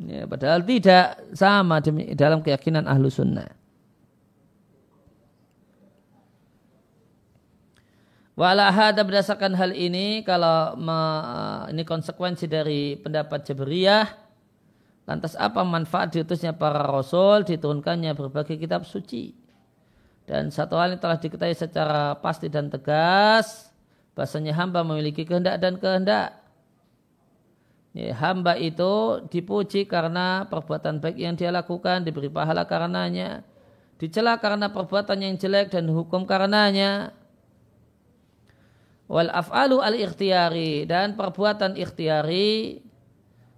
[0.00, 1.84] Ya, padahal tidak sama
[2.16, 3.59] dalam keyakinan ahlu sunnah.
[8.40, 10.96] Wala hada berdasarkan hal ini kalau me,
[11.76, 14.08] ini konsekuensi dari pendapat Jabriyah
[15.04, 19.36] lantas apa manfaat diutusnya para rasul diturunkannya berbagai kitab suci?
[20.24, 23.68] Dan satu hal yang telah diketahui secara pasti dan tegas
[24.16, 26.40] bahasanya hamba memiliki kehendak dan kehendak.
[27.92, 33.44] Ya, hamba itu dipuji karena perbuatan baik yang dia lakukan diberi pahala karenanya
[34.00, 37.19] dicela karena perbuatan yang jelek dan hukum karenanya
[39.10, 42.78] wal af'alu al ikhtiyari dan perbuatan ikhtiyari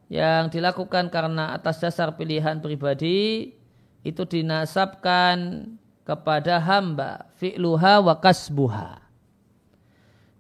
[0.09, 3.53] yang dilakukan karena atas dasar pilihan pribadi
[4.01, 5.69] itu dinasabkan
[6.09, 8.99] kepada hamba fi'luha wa kasbuha.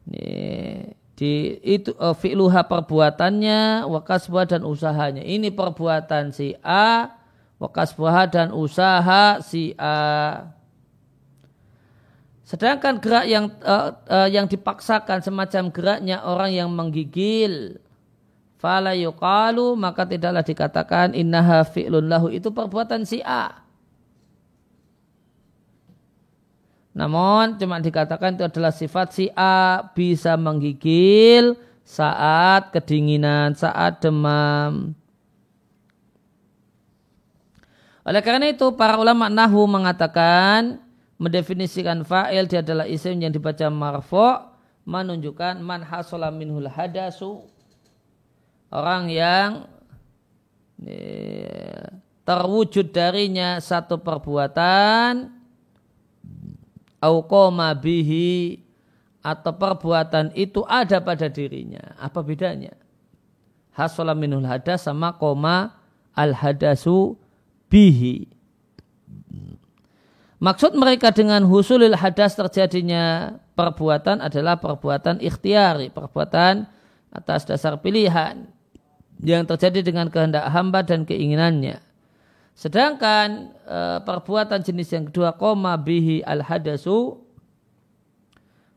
[0.09, 5.23] Ini, di itu uh, fi'luha perbuatannya wa kasbuha dan usahanya.
[5.23, 7.15] Ini perbuatan si A
[7.63, 10.43] wa kasbuha dan usaha si A.
[12.53, 17.81] Sedangkan gerak yang uh, uh, yang dipaksakan semacam geraknya orang yang menggigil
[18.61, 23.57] fala yuqalu maka tidaklah dikatakan innaha fi'lun lahu itu perbuatan si A.
[26.93, 31.57] Namun cuma dikatakan itu adalah sifat si A bisa menggigil
[31.89, 34.93] saat kedinginan, saat demam.
[38.05, 40.91] Oleh karena itu para ulama nahu mengatakan
[41.23, 44.43] mendefinisikan fa'il dia adalah isim yang dibaca marfo
[44.83, 47.47] menunjukkan man hasala minhul hadasu.
[48.75, 49.70] Orang yang
[52.27, 55.31] terwujud darinya satu perbuatan
[56.99, 57.23] au
[57.79, 58.59] bihi
[59.23, 61.95] atau perbuatan itu ada pada dirinya.
[62.03, 62.75] Apa bedanya?
[63.79, 65.79] Hasala minhul hadas sama koma
[66.18, 67.14] al hadasu
[67.70, 68.41] bihi
[70.43, 76.66] Maksud mereka dengan husulil hadas terjadinya perbuatan adalah perbuatan ikhtiari, perbuatan
[77.14, 78.51] atas dasar pilihan
[79.22, 81.78] yang terjadi dengan kehendak hamba dan keinginannya.
[82.59, 87.22] Sedangkan e, perbuatan jenis yang kedua koma bihi al hadasu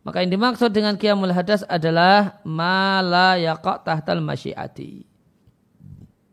[0.06, 5.02] maka yang dimaksud dengan qiyamul hadas adalah mala yaqa tahtal masyiati.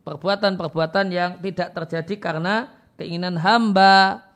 [0.05, 2.69] Perbuatan-perbuatan yang tidak terjadi karena
[3.01, 4.29] keinginan hamba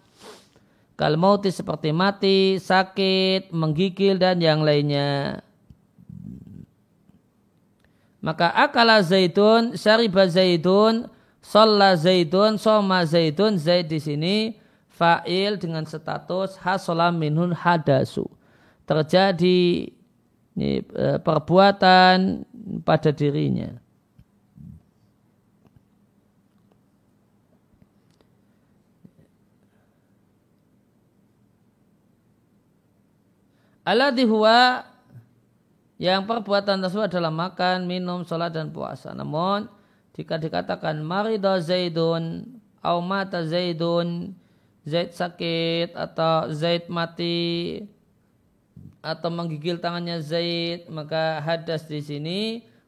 [0.97, 5.45] Kal mauti seperti mati, sakit, menggigil dan yang lainnya.
[8.25, 11.07] Maka akala zaitun, syariba zaitun,
[11.45, 14.37] sholla zaitun, soma zaitun, zaid di sini
[14.89, 18.25] fa'il dengan status hasolam minhun hadasu.
[18.89, 19.93] Terjadi
[20.57, 20.83] eh,
[21.21, 22.49] perbuatan
[22.83, 23.86] pada dirinya.
[33.87, 34.83] Alladhi huwa
[35.95, 39.15] yang perbuatan tersebut adalah makan, minum, sholat dan puasa.
[39.15, 39.71] Namun
[40.19, 42.51] jika dikatakan marida zaidun
[42.83, 44.35] au mata zaidun
[44.83, 47.87] zaid sakit atau zaid mati
[49.07, 52.41] atau menggigil tangannya zaid maka hadas di sini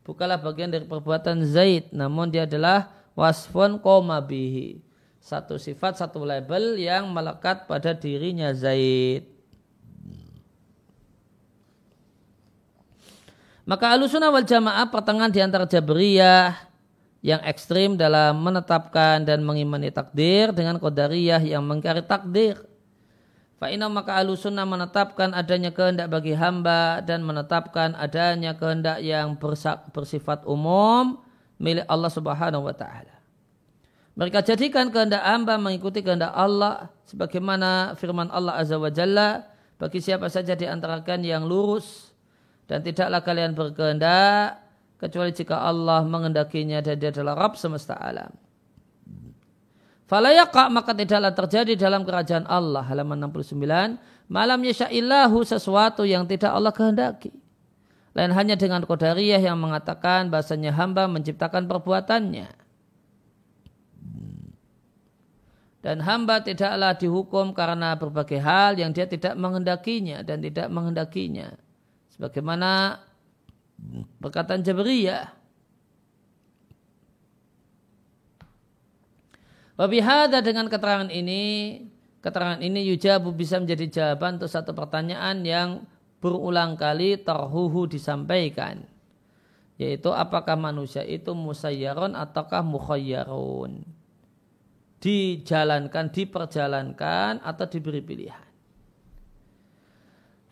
[0.03, 1.95] bukanlah bagian dari perbuatan zaid.
[1.95, 4.83] Namun dia adalah wasfun koma bihi.
[5.23, 9.38] Satu sifat satu label yang melekat pada dirinya zaid
[13.69, 16.57] Maka alusuna wal jamaah pertengahan di antara Jabriyah
[17.21, 22.65] yang ekstrim dalam menetapkan dan mengimani takdir dengan Qadariyah yang mengkari takdir.
[23.61, 29.37] Fa'ina maka alusuna menetapkan adanya kehendak bagi hamba dan menetapkan adanya kehendak yang
[29.93, 31.21] bersifat umum
[31.61, 33.21] milik Allah subhanahu wa ta'ala.
[34.17, 39.45] Mereka jadikan kehendak hamba mengikuti kehendak Allah sebagaimana firman Allah azza wa jalla
[39.77, 42.08] bagi siapa saja di antara kalian yang lurus
[42.69, 44.61] dan tidaklah kalian berkehendak
[45.01, 48.29] kecuali jika Allah mengendakinya dan dia adalah Rabb semesta alam.
[50.05, 53.97] Falayaka maka tidaklah terjadi dalam kerajaan Allah halaman 69
[54.29, 57.33] malam yasha'illahu sesuatu yang tidak Allah kehendaki.
[58.13, 62.49] Lain hanya dengan Qadariyah yang mengatakan bahasanya hamba menciptakan perbuatannya.
[65.79, 71.55] Dan hamba tidaklah dihukum karena berbagai hal yang dia tidak menghendakinya dan tidak menghendakinya
[72.19, 72.99] Sebagaimana
[74.19, 75.31] perkataan Jabriyah.
[79.79, 81.79] Wabihada dengan keterangan ini
[82.19, 85.87] keterangan ini yujabu bisa menjadi jawaban untuk satu pertanyaan yang
[86.19, 88.83] berulang kali terhuhu disampaikan.
[89.79, 93.87] Yaitu apakah manusia itu musayyaron ataukah mukhayyarun.
[94.99, 98.48] Dijalankan, diperjalankan atau diberi pilihan.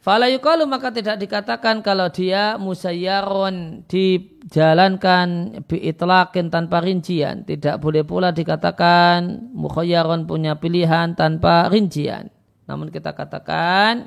[0.07, 7.43] Fala yukalu maka tidak dikatakan kalau dia musayyaron dijalankan biitlakin tanpa rincian.
[7.43, 12.31] Tidak boleh pula dikatakan mukhayyaron punya pilihan tanpa rincian.
[12.71, 14.07] Namun kita katakan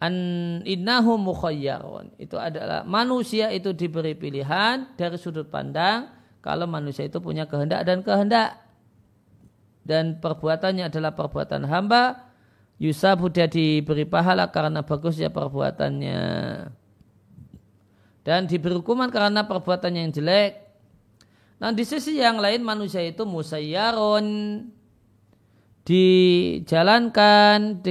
[0.00, 0.14] an
[0.64, 2.16] innahu mukhayyarun.
[2.16, 6.08] Itu adalah manusia itu diberi pilihan dari sudut pandang
[6.40, 8.64] kalau manusia itu punya kehendak dan kehendak.
[9.84, 12.31] Dan perbuatannya adalah perbuatan hamba
[12.82, 16.18] Yusabu dia diberi pahala karena bagusnya perbuatannya.
[18.26, 20.58] Dan diberi hukuman karena perbuatan yang jelek.
[21.62, 24.26] Nah di sisi yang lain manusia itu musayyaron
[25.86, 27.82] dijalankan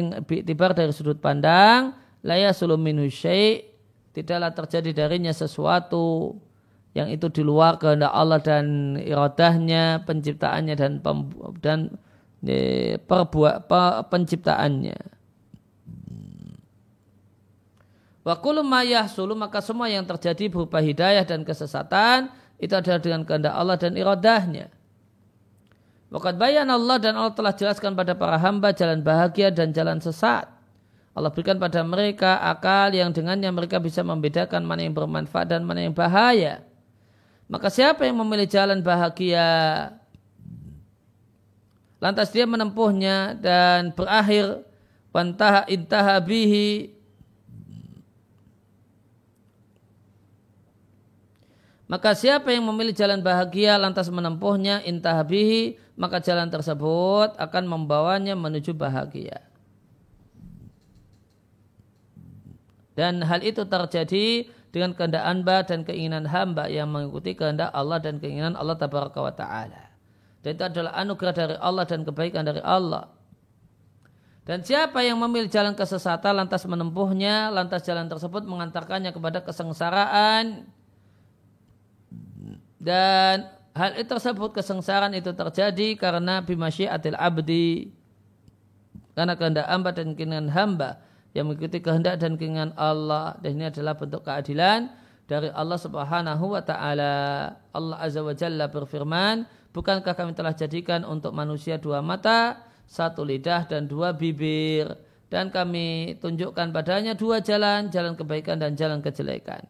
[0.44, 3.08] tibar dari sudut pandang laya minhu
[4.12, 6.36] tidaklah terjadi darinya sesuatu
[6.92, 11.00] yang itu di luar kehendak Allah dan iradahnya penciptaannya dan
[11.64, 11.80] dan
[13.06, 13.70] perbuat
[14.10, 14.98] penciptaannya.
[18.22, 22.30] Wa kullu yahsulu maka semua yang terjadi berupa hidayah dan kesesatan
[22.62, 24.70] itu adalah dengan kehendak Allah dan iradahnya.
[26.14, 30.46] Waqad bayan Allah dan Allah telah jelaskan pada para hamba jalan bahagia dan jalan sesat.
[31.12, 35.88] Allah berikan pada mereka akal yang dengannya mereka bisa membedakan mana yang bermanfaat dan mana
[35.88, 36.64] yang bahaya.
[37.52, 39.44] Maka siapa yang memilih jalan bahagia
[42.02, 44.66] lantas dia menempuhnya dan berakhir
[45.14, 46.98] pantaha intaha bihi
[51.92, 58.32] Maka siapa yang memilih jalan bahagia lantas menempuhnya intaha bihi maka jalan tersebut akan membawanya
[58.32, 59.44] menuju bahagia.
[62.96, 68.24] Dan hal itu terjadi dengan kehendak hamba dan keinginan hamba yang mengikuti kehendak Allah dan
[68.24, 69.91] keinginan Allah tabaraka wa ta'ala.
[70.42, 73.10] Dan itu adalah anugerah dari Allah dan kebaikan dari Allah.
[74.42, 80.66] Dan siapa yang memilih jalan kesesatan lantas menempuhnya, lantas jalan tersebut mengantarkannya kepada kesengsaraan.
[82.82, 83.46] Dan
[83.78, 87.94] hal itu tersebut kesengsaraan itu terjadi karena bimasyiatil abdi.
[89.14, 91.06] Karena kehendak hamba dan keinginan hamba
[91.38, 93.38] yang mengikuti kehendak dan keinginan Allah.
[93.46, 94.90] Dan ini adalah bentuk keadilan
[95.30, 97.14] dari Allah subhanahu wa ta'ala.
[97.72, 102.60] Allah azza wa jalla berfirman, Bukankah kami telah jadikan untuk manusia dua mata,
[102.92, 104.92] satu lidah dan dua bibir.
[105.32, 109.64] Dan kami tunjukkan padanya dua jalan, jalan kebaikan dan jalan kejelekan.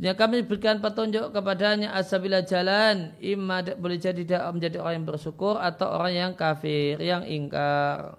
[0.00, 5.60] Ya kami berikan petunjuk kepadanya asabila jalan imma boleh jadi dia menjadi orang yang bersyukur
[5.60, 8.16] atau orang yang kafir, yang ingkar.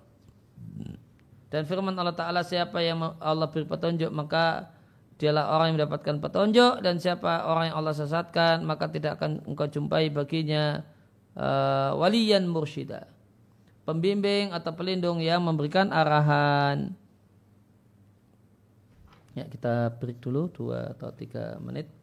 [1.50, 4.70] Dan firman Allah Ta'ala siapa yang Allah beri petunjuk maka
[5.22, 9.70] dialah orang yang mendapatkan petunjuk dan siapa orang yang Allah sesatkan maka tidak akan engkau
[9.70, 10.82] jumpai baginya
[11.38, 13.06] uh, waliyan mursyida.
[13.86, 16.98] Pembimbing atau pelindung yang memberikan arahan.
[19.38, 22.01] Ya kita break dulu dua atau tiga menit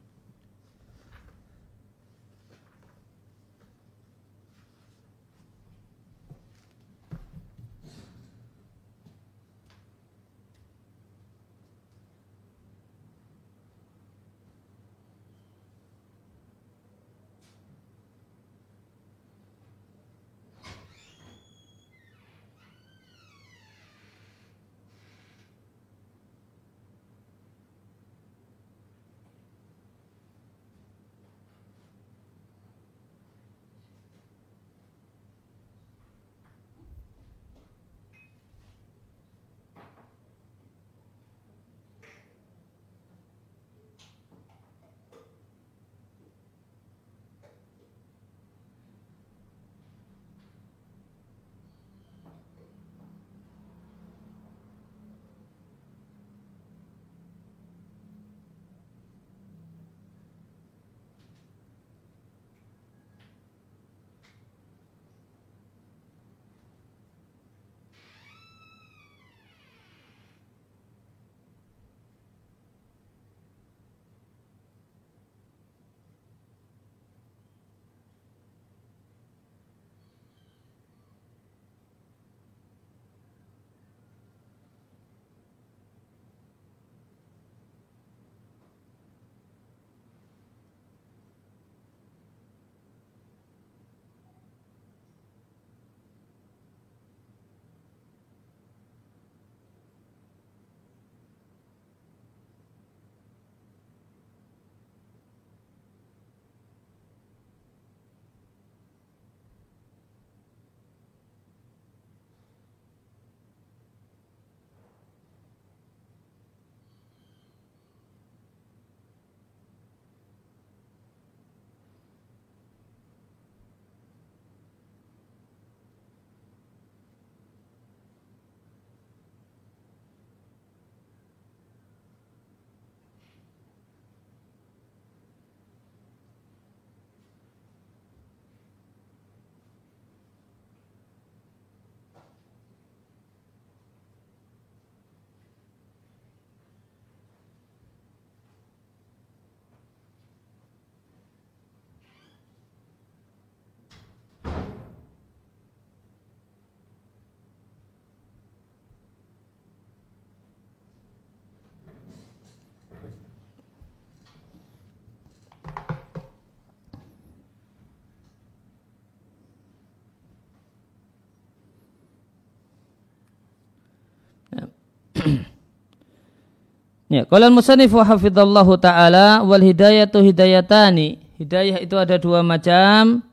[177.08, 181.24] Ya, kalau musannif wa hafidhallahu taala wal hidayatu hidayatani.
[181.40, 183.24] Hidayah itu ada dua macam.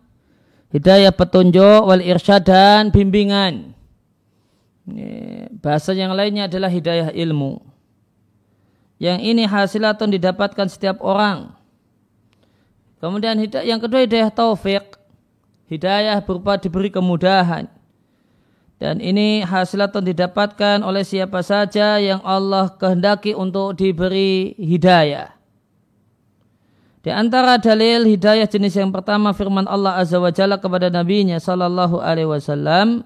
[0.72, 3.76] Hidayah petunjuk wal irsyad dan bimbingan.
[4.88, 7.60] Ya, bahasa yang lainnya adalah hidayah ilmu.
[8.96, 11.52] Yang ini hasilatun didapatkan setiap orang.
[13.04, 14.96] Kemudian hidayah, yang kedua hidayah taufik.
[15.68, 17.68] Hidayah berupa diberi kemudahan.
[18.76, 25.32] Dan ini hasilatun didapatkan oleh siapa saja yang Allah kehendaki untuk diberi hidayah.
[27.00, 32.02] Di antara dalil hidayah jenis yang pertama firman Allah Azza wa Jalla kepada nabinya sallallahu
[32.02, 33.06] alaihi wasallam,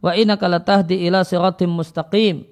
[0.00, 2.48] "Wa innaka latahdi ila siratim mustaqim."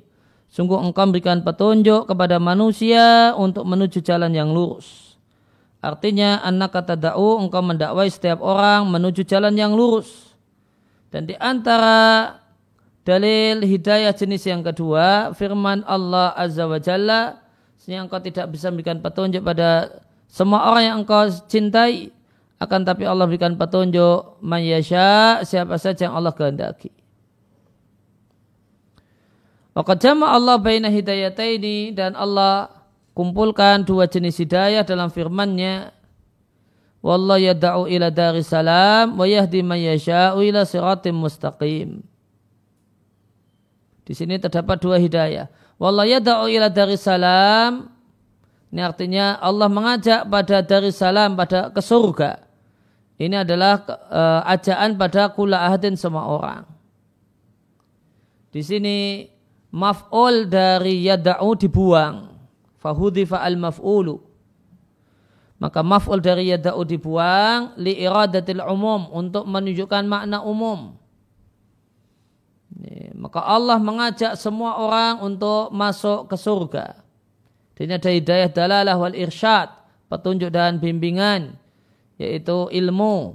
[0.52, 5.16] Sungguh engkau memberikan petunjuk kepada manusia untuk menuju jalan yang lurus.
[5.80, 10.36] Artinya anak kata da'u engkau mendakwai setiap orang menuju jalan yang lurus.
[11.08, 12.36] Dan di antara
[13.02, 17.42] Dalil hidayah jenis yang kedua, firman Allah Azza wa Jalla,
[17.74, 19.90] sehingga engkau tidak bisa memberikan petunjuk pada
[20.30, 22.14] semua orang yang engkau cintai,
[22.62, 26.94] akan tapi Allah berikan petunjuk mayasya siapa saja yang Allah kehendaki.
[29.74, 32.70] Maka jama Allah baina hidayataini dan Allah
[33.18, 35.90] kumpulkan dua jenis hidayah dalam firman-Nya.
[37.02, 42.11] Wallahu yad'u ila daris salam wa yahdi man yasha'u ila siratim mustaqim.
[44.02, 45.46] Di sini terdapat dua hidayah.
[45.78, 47.90] Wallah yada'u ila salam.
[48.72, 52.40] Ini artinya Allah mengajak pada dari salam pada ke surga.
[53.20, 56.64] Ini adalah uh, ajaan pada kula ahadin semua orang.
[58.50, 59.28] Di sini
[59.70, 62.34] maf'ul dari yada'u dibuang.
[62.82, 64.18] Fahudifa al maf'ulu.
[65.62, 71.01] Maka maf'ul dari yada'u dibuang li iradatil umum untuk menunjukkan makna umum.
[73.12, 76.86] Maka Allah mengajak semua orang untuk masuk ke surga.
[77.82, 79.66] Ini ada hidayah dalalah wal irsyad,
[80.06, 81.58] petunjuk dan bimbingan,
[82.14, 83.34] yaitu ilmu.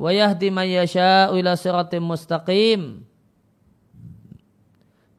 [0.00, 3.04] Wa yahdi man ila siratim mustaqim.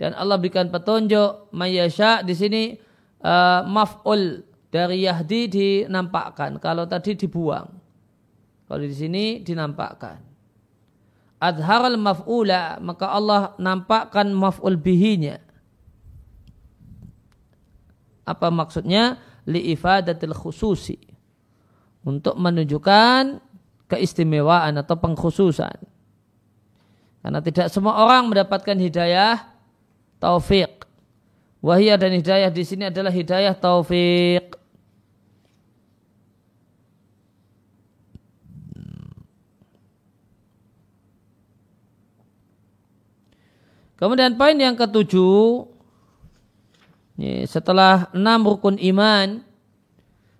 [0.01, 2.63] Dan Allah berikan petunjuk mayasya di sini
[3.21, 4.41] uh, maf'ul
[4.73, 6.57] dari yahdi dinampakkan.
[6.57, 7.69] Kalau tadi dibuang.
[8.65, 10.32] Kalau di sini dinampakkan
[11.43, 15.35] adharal maf'ula maka Allah nampakkan maf'ul bihinya.
[18.23, 19.19] Apa maksudnya?
[19.43, 20.95] Li ifadatil khususi.
[22.07, 23.43] Untuk menunjukkan
[23.91, 25.75] keistimewaan atau pengkhususan.
[27.23, 29.47] Karena tidak semua orang mendapatkan hidayah
[30.19, 30.83] taufik
[31.63, 34.55] wahia dan hidayah di sini adalah hidayah taufik
[44.04, 45.64] Kemudian poin yang ketujuh,
[47.47, 49.39] setelah enam rukun iman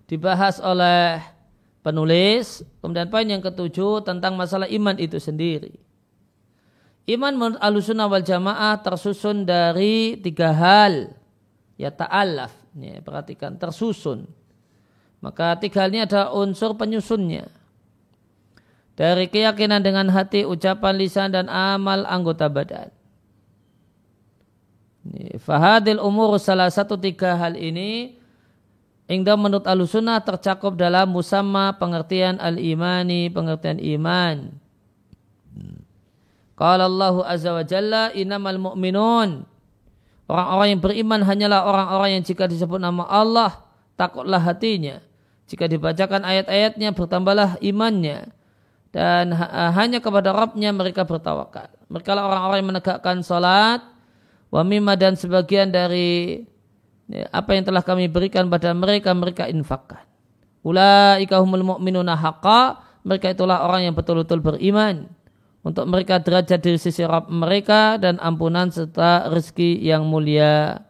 [0.03, 1.24] dibahas oleh
[1.80, 5.80] penulis, kemudian poin yang ketujuh tentang masalah iman itu sendiri.
[7.07, 11.16] Iman menurut alusunah wal jamaah tersusun dari tiga hal.
[11.80, 12.51] Ya ta'alaf,
[13.07, 14.28] perhatikan, tersusun.
[15.24, 17.47] Maka tiga hal ini ada unsur penyusunnya.
[18.99, 22.91] Dari keyakinan dengan hati, ucapan lisan, dan amal anggota badan.
[25.43, 28.23] Fahadil umur salah satu tiga hal ini
[29.03, 34.55] Ingda menurut alusuna tercakup dalam musamma pengertian al-imani, pengertian iman.
[36.55, 39.43] Qala Allah Azza wa Jalla inamal mu'minun.
[40.23, 43.59] Orang-orang yang beriman hanyalah orang-orang yang jika disebut nama Allah,
[43.99, 45.03] takutlah hatinya.
[45.51, 48.31] Jika dibacakan ayat-ayatnya, bertambahlah imannya.
[48.95, 49.35] Dan
[49.75, 51.67] hanya kepada Rabbnya mereka bertawakal.
[51.91, 53.83] Mereka orang-orang yang menegakkan salat,
[54.53, 56.45] wa mimma dan sebagian dari
[57.09, 60.05] ya, apa yang telah kami berikan pada mereka mereka infakkan.
[60.61, 65.09] Ulaika humul mu'minuna haqqa, mereka itulah orang yang betul-betul beriman.
[65.63, 70.85] Untuk mereka derajat di sisi Rabb mereka dan ampunan serta rezeki yang mulia.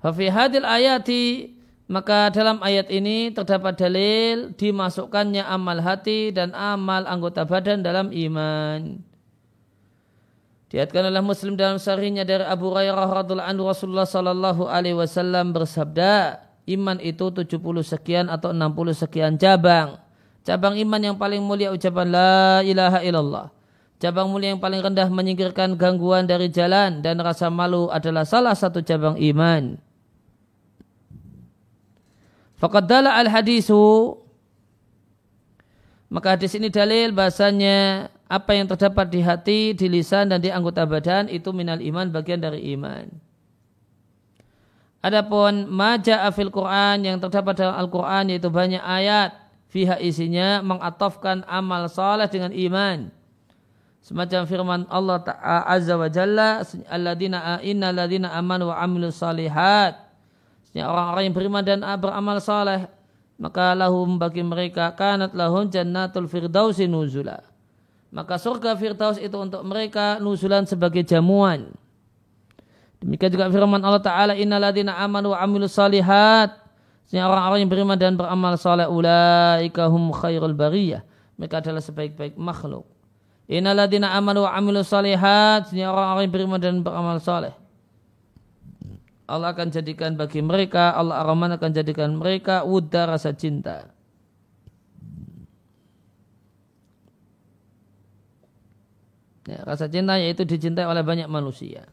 [0.00, 1.54] Fafi hadil ayati
[1.88, 9.07] maka dalam ayat ini terdapat dalil dimasukkannya amal hati dan amal anggota badan dalam iman.
[10.68, 16.44] Diatkan oleh Muslim dalam sahihnya dari Abu Hurairah radhiallahu anhu Rasulullah sallallahu alaihi wasallam bersabda,
[16.68, 19.96] iman itu 70 sekian atau 60 sekian cabang.
[20.44, 23.48] Cabang iman yang paling mulia ucapan la ilaha illallah.
[23.96, 28.84] Cabang mulia yang paling rendah menyingkirkan gangguan dari jalan dan rasa malu adalah salah satu
[28.84, 29.80] cabang iman.
[32.60, 34.18] Faqad al hadisu
[36.08, 40.84] maka hadis ini dalil bahasanya apa yang terdapat di hati, di lisan dan di anggota
[40.84, 43.08] badan itu minal iman bagian dari iman.
[45.00, 49.32] Adapun maja afil Quran yang terdapat dalam Al-Quran yaitu banyak ayat
[49.72, 53.08] fiha isinya mengatofkan amal saleh dengan iman.
[54.04, 55.20] Semacam firman Allah
[55.64, 60.08] Azza wa Jalla Alladina inna alladina amanu wa amilu salihat
[60.78, 62.86] Orang-orang yang beriman dan beramal saleh
[63.40, 67.47] maka lahum bagi mereka kanat lahum jannatul firdausi nuzula.
[68.08, 71.68] Maka surga firdaus itu untuk mereka nuzulan sebagai jamuan.
[72.98, 76.56] Demikian juga firman Allah Ta'ala Innaladina amanu wa amilu salihat.
[77.08, 81.04] Sehingga orang-orang yang beriman dan beramal saleh Ulaika hum khairul bariyah.
[81.36, 82.88] Mereka adalah sebaik-baik makhluk.
[83.48, 85.68] Innaladina amanu wa amilu salihat.
[85.68, 87.52] Sehingga orang-orang yang beriman dan beramal saleh.
[89.28, 93.92] Allah akan jadikan bagi mereka Allah Ar-Rahman akan jadikan mereka Wudda rasa cinta
[99.48, 101.88] ya, Rasa cinta yaitu dicintai oleh banyak manusia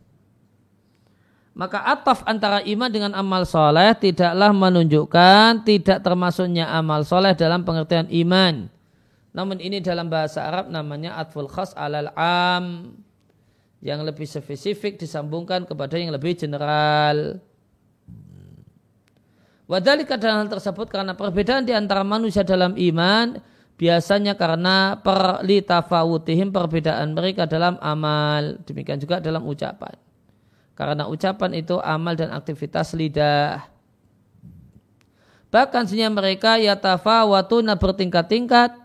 [1.55, 8.11] maka ataf antara iman dengan amal soleh tidaklah menunjukkan tidak termasuknya amal soleh dalam pengertian
[8.11, 8.67] iman.
[9.31, 12.91] Namun ini dalam bahasa Arab namanya atful khas alal am
[13.79, 17.39] yang lebih spesifik disambungkan kepada yang lebih general.
[19.65, 23.39] Wadhalika dalam hal tersebut karena perbedaan di antara manusia dalam iman
[23.75, 28.59] biasanya karena perlitafawutihim perbedaan mereka dalam amal.
[28.63, 29.95] Demikian juga dalam ucapan.
[30.75, 33.63] Karena ucapan itu amal dan aktivitas lidah.
[35.47, 38.75] Bahkan senyum mereka yatafawatuna bertingkat-tingkat.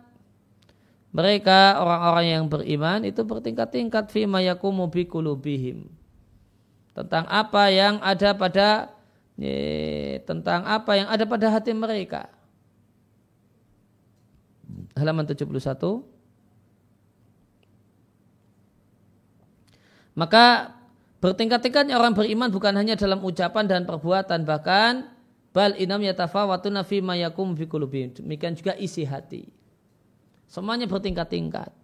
[1.10, 5.90] Mereka orang-orang yang beriman itu bertingkat-tingkat fima yakumu bikulubihim.
[6.94, 8.94] Tentang apa yang ada pada
[10.22, 12.30] tentang apa yang ada pada hati mereka.
[15.00, 15.48] Halaman 71.
[20.12, 20.76] Maka
[21.20, 25.04] Bertingkat-tingkatnya orang beriman bukan hanya dalam ucapan dan perbuatan bahkan
[25.52, 27.68] bal inam yatafawatuna fi ma yakum fi.
[27.68, 29.44] Demikian juga isi hati.
[30.48, 31.76] Semuanya bertingkat-tingkat.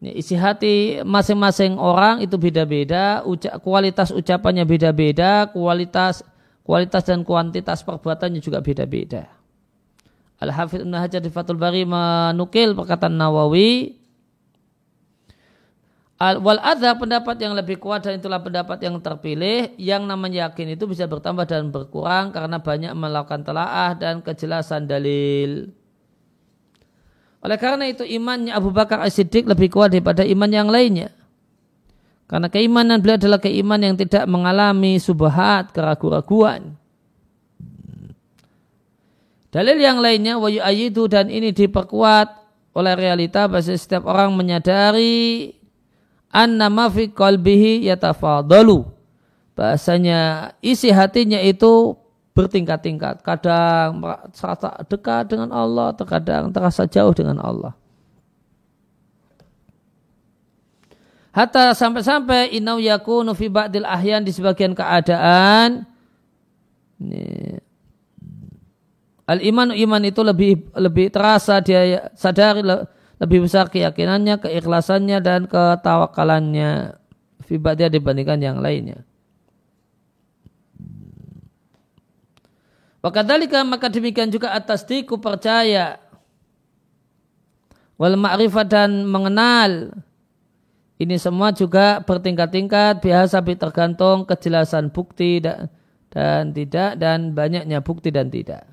[0.00, 3.24] Isi hati masing-masing orang itu beda-beda,
[3.64, 6.24] kualitas ucapannya beda-beda, kualitas
[6.64, 9.39] kualitas dan kuantitas perbuatannya juga beda-beda.
[10.40, 14.00] Al-Hafidh Ibn Hajar di Fathul Bari menukil perkataan Nawawi
[16.20, 20.84] wal adha pendapat yang lebih kuat dan itulah pendapat yang terpilih yang namanya yakin itu
[20.84, 25.72] bisa bertambah dan berkurang karena banyak melakukan telaah dan kejelasan dalil.
[27.40, 31.08] Oleh karena itu imannya Abu Bakar As-Siddiq lebih kuat daripada iman yang lainnya.
[32.28, 36.79] Karena keimanan beliau adalah keimanan yang tidak mengalami subhat, keraguan-raguan.
[39.50, 42.28] Dalil yang lainnya wa itu dan ini diperkuat
[42.70, 45.50] oleh realita bahwa setiap orang menyadari
[46.30, 48.86] anna ma fi qalbihi yatafadalu.
[49.58, 51.98] Bahasanya isi hatinya itu
[52.32, 53.26] bertingkat-tingkat.
[53.26, 57.74] Kadang terasa dekat dengan Allah, terkadang terasa jauh dengan Allah.
[61.30, 65.86] Hatta sampai-sampai inau yakunu fi ba'dil ahyan di sebagian keadaan
[69.30, 72.66] Al iman iman itu lebih lebih terasa dia sadari
[73.20, 76.98] lebih besar keyakinannya, keikhlasannya dan ketawakalannya
[77.46, 79.06] fibadia dibandingkan yang lainnya.
[83.06, 86.02] Wakadhalika maka demikian juga atas diku percaya
[87.96, 89.94] wal ma'rifat dan mengenal
[91.00, 95.72] ini semua juga bertingkat-tingkat biasa tergantung kejelasan bukti dan,
[96.12, 98.69] dan tidak dan banyaknya bukti dan tidak.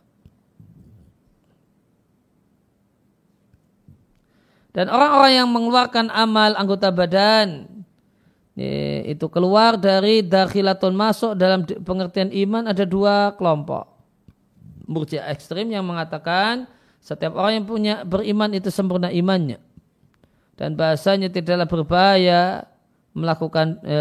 [4.77, 7.65] Dan orang-orang yang mengeluarkan amal anggota badan
[9.09, 13.89] itu keluar dari dakhilatun masuk dalam pengertian iman ada dua kelompok.
[14.85, 16.69] Murjiah ekstrim yang mengatakan
[17.01, 19.57] setiap orang yang punya beriman itu sempurna imannya.
[20.53, 22.65] Dan bahasanya tidaklah berbahaya
[23.17, 23.99] melakukan e,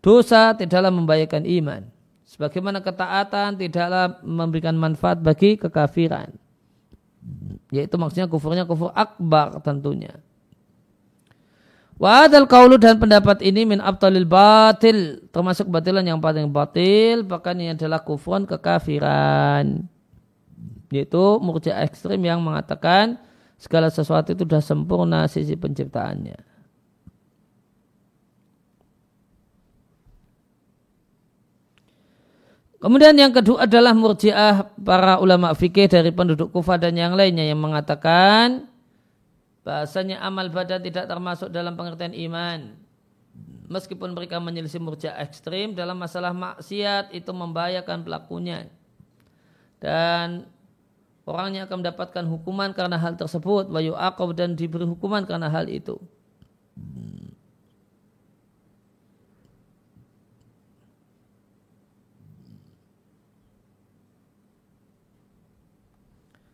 [0.00, 1.82] dosa, tidaklah membahayakan iman.
[2.24, 6.32] Sebagaimana ketaatan tidaklah memberikan manfaat bagi kekafiran.
[7.70, 10.18] Yaitu maksudnya kufurnya kufur akbar tentunya.
[12.00, 15.28] Wa adal kaulu dan pendapat ini min abtalil batil.
[15.28, 17.22] Termasuk batilan yang paling batil.
[17.28, 19.84] Bahkan ini adalah kufuran kekafiran.
[20.90, 23.20] Yaitu murja ekstrim yang mengatakan
[23.60, 26.49] segala sesuatu itu sudah sempurna sisi penciptaannya.
[32.80, 37.60] Kemudian yang kedua adalah murjiah para ulama fikih dari penduduk Kufah dan yang lainnya yang
[37.60, 38.64] mengatakan
[39.60, 42.80] bahasanya amal badan tidak termasuk dalam pengertian iman.
[43.70, 48.66] meskipun mereka menyelisih murja ekstrim dalam masalah maksiat itu membahayakan pelakunya
[49.78, 50.50] dan
[51.22, 53.94] orangnya akan mendapatkan hukuman karena hal tersebut wayu
[54.34, 56.02] dan diberi hukuman karena hal itu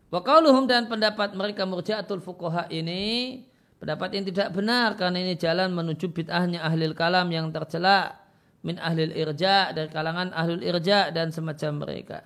[0.07, 3.43] Wakauluhum dan pendapat mereka murjiatul fukoha ini
[3.75, 8.15] pendapat yang tidak benar karena ini jalan menuju bid'ahnya ahli kalam yang tercela
[8.63, 12.23] min ahli irja dari kalangan ahli irja dan semacam mereka.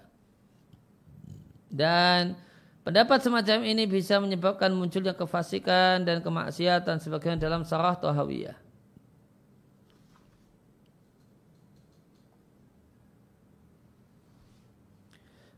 [1.71, 2.38] Dan
[2.86, 8.61] pendapat semacam ini bisa menyebabkan munculnya kefasikan dan kemaksiatan sebagian dalam sarah tahawiyah.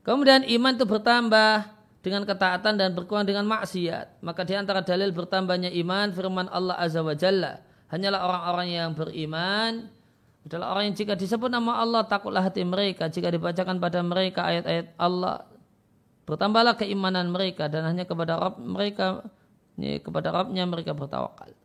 [0.03, 1.72] Kemudian iman itu bertambah
[2.03, 4.19] dengan ketaatan dan berkurang dengan maksiat.
[4.19, 7.63] Maka di antara dalil bertambahnya iman firman Allah Azza wa Jalla.
[7.87, 9.87] Hanyalah orang-orang yang beriman
[10.43, 13.07] adalah orang yang jika disebut nama Allah takutlah hati mereka.
[13.07, 15.47] Jika dibacakan pada mereka ayat-ayat Allah
[16.27, 19.23] bertambahlah keimanan mereka dan hanya kepada Rabb mereka
[19.79, 21.55] kepada Rabbnya mereka bertawakal.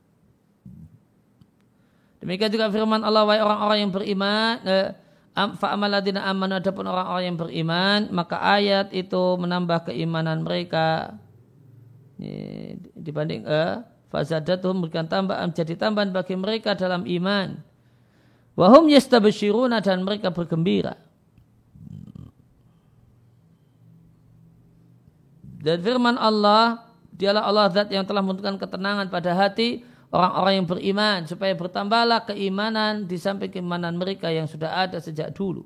[2.22, 4.90] Demikian juga firman Allah wahai orang-orang yang beriman eh,
[5.34, 11.16] fa'amaladina amanu adapun orang-orang yang beriman maka ayat itu menambah keimanan mereka.
[12.98, 13.78] Dibanding eh,
[14.10, 17.62] fazadatum memberikan tambahan jadi tambahan bagi mereka dalam iman.
[18.58, 20.98] Wahum yastabshiruna dan mereka bergembira.
[25.58, 31.18] Dan firman Allah dialah Allah zat yang telah menentukan ketenangan pada hati orang-orang yang beriman
[31.28, 35.64] supaya bertambahlah keimanan di samping keimanan mereka yang sudah ada sejak dulu.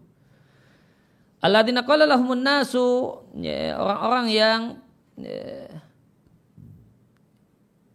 [1.43, 4.61] Alladzina qala lahumun nasu ya, orang-orang yang
[5.19, 5.67] ya,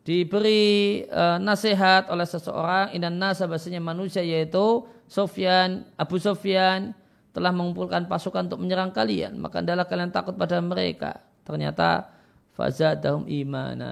[0.03, 6.91] diberi uh, nasihat oleh seseorang inan nasa bahasanya manusia yaitu Sofyan Abu Sofyan
[7.31, 9.39] telah mengumpulkan pasukan untuk menyerang kalian.
[9.39, 11.23] Maka adalah kalian takut pada mereka.
[11.47, 12.11] Ternyata
[12.51, 13.91] fazadahum imana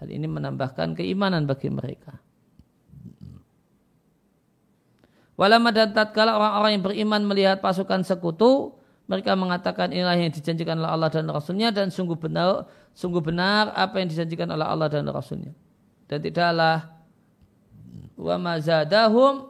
[0.00, 2.16] Hal ini menambahkan keimanan bagi mereka.
[5.36, 8.76] Walama dan tatkala orang-orang yang beriman melihat pasukan sekutu,
[9.08, 14.04] mereka mengatakan inilah yang dijanjikan oleh Allah dan Rasulnya dan sungguh benar, sungguh benar apa
[14.04, 15.56] yang dijanjikan oleh Allah dan Rasulnya.
[16.08, 16.92] Dan tidaklah
[18.20, 19.48] wa mazadahum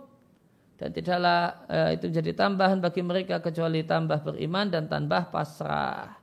[0.79, 6.20] dan tidaklah eh, itu jadi tambahan bagi mereka kecuali tambah beriman dan tambah pasrah.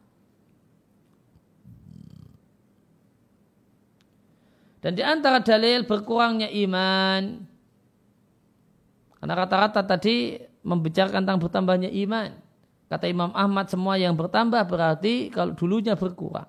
[4.87, 7.43] Dan di antara dalil berkurangnya iman,
[9.19, 12.31] karena rata-rata tadi membicarakan tentang bertambahnya iman.
[12.87, 16.47] Kata Imam Ahmad semua yang bertambah berarti kalau dulunya berkurang.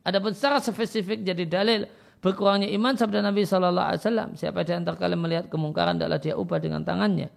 [0.00, 1.84] Adapun secara spesifik jadi dalil
[2.24, 4.28] berkurangnya iman sabda Nabi Shallallahu Alaihi Wasallam.
[4.40, 7.28] Siapa di antara kalian melihat kemungkaran adalah dia ubah dengan tangannya.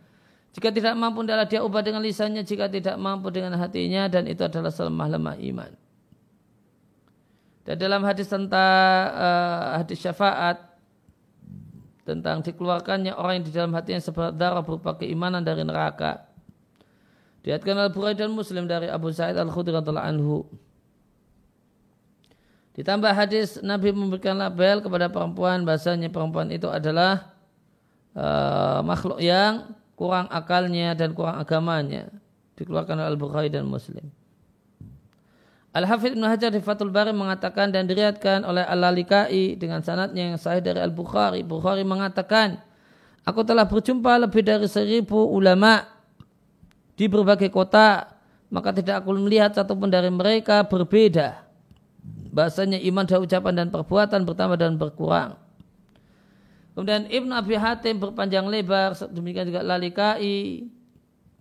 [0.55, 2.47] Jika tidak mampu adalah dia ubah dengan lisannya.
[2.47, 5.80] Jika tidak mampu dengan hatinya dan itu adalah selemah-lemah iman.
[7.61, 10.71] Dan dalam hadis tentang uh, hadis syafaat
[12.01, 16.25] tentang dikeluarkannya orang yang di dalam hatinya seberat darah berupa keimanan dari neraka.
[17.41, 20.45] Diatkan Al-Bukhari dan Muslim dari Abu Sa'id Al-Khudri anhu.
[22.77, 27.35] Ditambah hadis Nabi memberikan label kepada perempuan bahasanya perempuan itu adalah
[28.15, 32.09] uh, makhluk yang kurang akalnya dan kurang agamanya.
[32.57, 34.20] Dikeluarkan oleh Al-Bukhari dan Muslim.
[35.71, 40.59] Al-Hafidh Ibn Hajar di Fathul Bari mengatakan dan diriatkan oleh Al-Lalikai dengan sanatnya yang sahih
[40.59, 41.47] dari Al-Bukhari.
[41.47, 42.59] Bukhari mengatakan,
[43.23, 45.85] Aku telah berjumpa lebih dari seribu ulama
[46.97, 48.17] di berbagai kota,
[48.51, 51.39] maka tidak aku melihat satupun dari mereka berbeda.
[52.33, 55.37] Bahasanya iman dan ucapan dan perbuatan bertambah dan berkurang.
[56.73, 60.65] Kemudian Ibn Abi Hatim berpanjang lebar, demikian juga Lalikai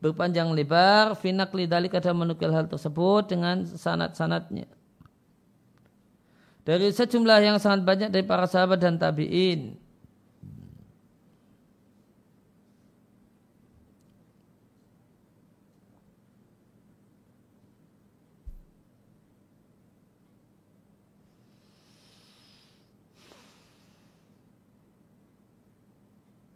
[0.01, 4.67] berpanjang lebar finak lidali kadang menukil hal tersebut dengan sanat-sanatnya
[6.65, 9.77] dari sejumlah yang sangat banyak dari para sahabat dan tabi'in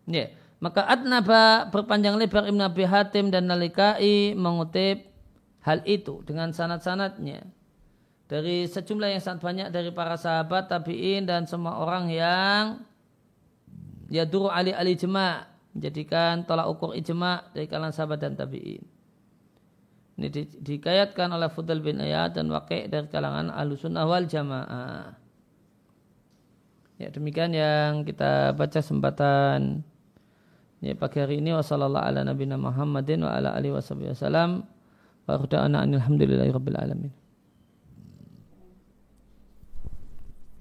[0.07, 0.44] Yeah.
[0.65, 5.13] Maka Adnaba berpanjang lebar Ibn Abi Hatim dan Nalikai mengutip
[5.61, 7.45] hal itu dengan sanat-sanatnya.
[8.25, 12.81] Dari sejumlah yang sangat banyak dari para sahabat, tabi'in dan semua orang yang
[14.09, 15.45] ya duru ali ali jema
[15.77, 18.81] menjadikan tolak ukur ijma dari kalangan sahabat dan tabi'in.
[20.17, 25.13] Ini di, dikayatkan oleh Fudal bin Ayat dan Waqi' dari kalangan Ahlussunnah wal Jamaah.
[26.97, 29.85] Ya demikian yang kita baca sempatan
[30.85, 34.69] ya, pagi hari ini wasallallahu ala nabiyina Muhammadin wa ala alihi wasallam
[35.25, 37.13] wa khuda'ana alhamdulillahi rabbil alamin.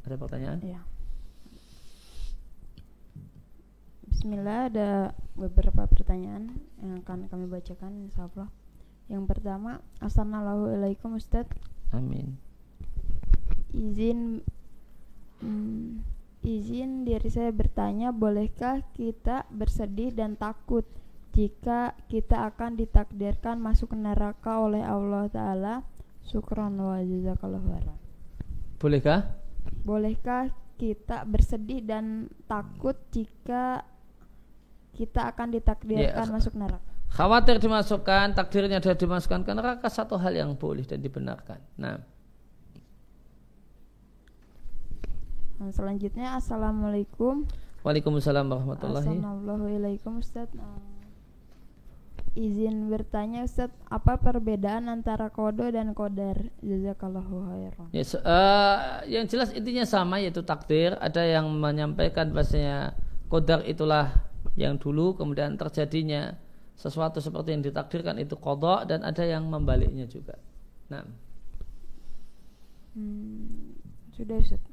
[0.07, 0.59] Ada pertanyaan?
[0.63, 0.79] Ya.
[4.07, 4.89] Bismillah ada
[5.35, 8.47] beberapa pertanyaan yang akan kami bacakan insyaallah.
[9.11, 11.43] Yang pertama, Assalamualaikum Ustaz.
[11.91, 12.39] Amin.
[13.75, 14.39] Izin
[15.43, 16.12] hmm,
[16.43, 20.83] izin diri saya bertanya, bolehkah kita bersedih dan takut
[21.33, 25.75] jika kita akan ditakdirkan masuk neraka oleh Allah Ta'ala?
[26.23, 27.97] Syukran wa jazakallahu khairan.
[28.79, 29.19] Bolehkah?
[29.83, 33.83] Bolehkah kita bersedih dan takut jika
[34.93, 36.91] kita akan ditakdirkan ya, masuk neraka.
[37.13, 41.59] Khawatir dimasukkan, takdirnya sudah dimasukkan ke neraka satu hal yang boleh dan dibenarkan.
[41.77, 42.12] Nah.
[45.63, 47.47] Dan selanjutnya Assalamualaikum
[47.87, 50.75] Waalaikumsalam warahmatullahi Assalamualaikum Ustaz nah,
[52.35, 59.49] Izin bertanya Ustaz Apa perbedaan antara kodo dan kodar Jazakallahu khairan ya, uh, Yang jelas
[59.55, 62.99] intinya sama yaitu takdir Ada yang menyampaikan bahasanya
[63.31, 64.11] Kodar itulah
[64.59, 66.35] yang dulu kemudian terjadinya
[66.75, 70.37] sesuatu seperti yang ditakdirkan itu kodok dan ada yang membaliknya juga.
[70.93, 71.01] Nah.
[72.93, 73.73] Hmm,
[74.13, 74.72] sudah Ustaz.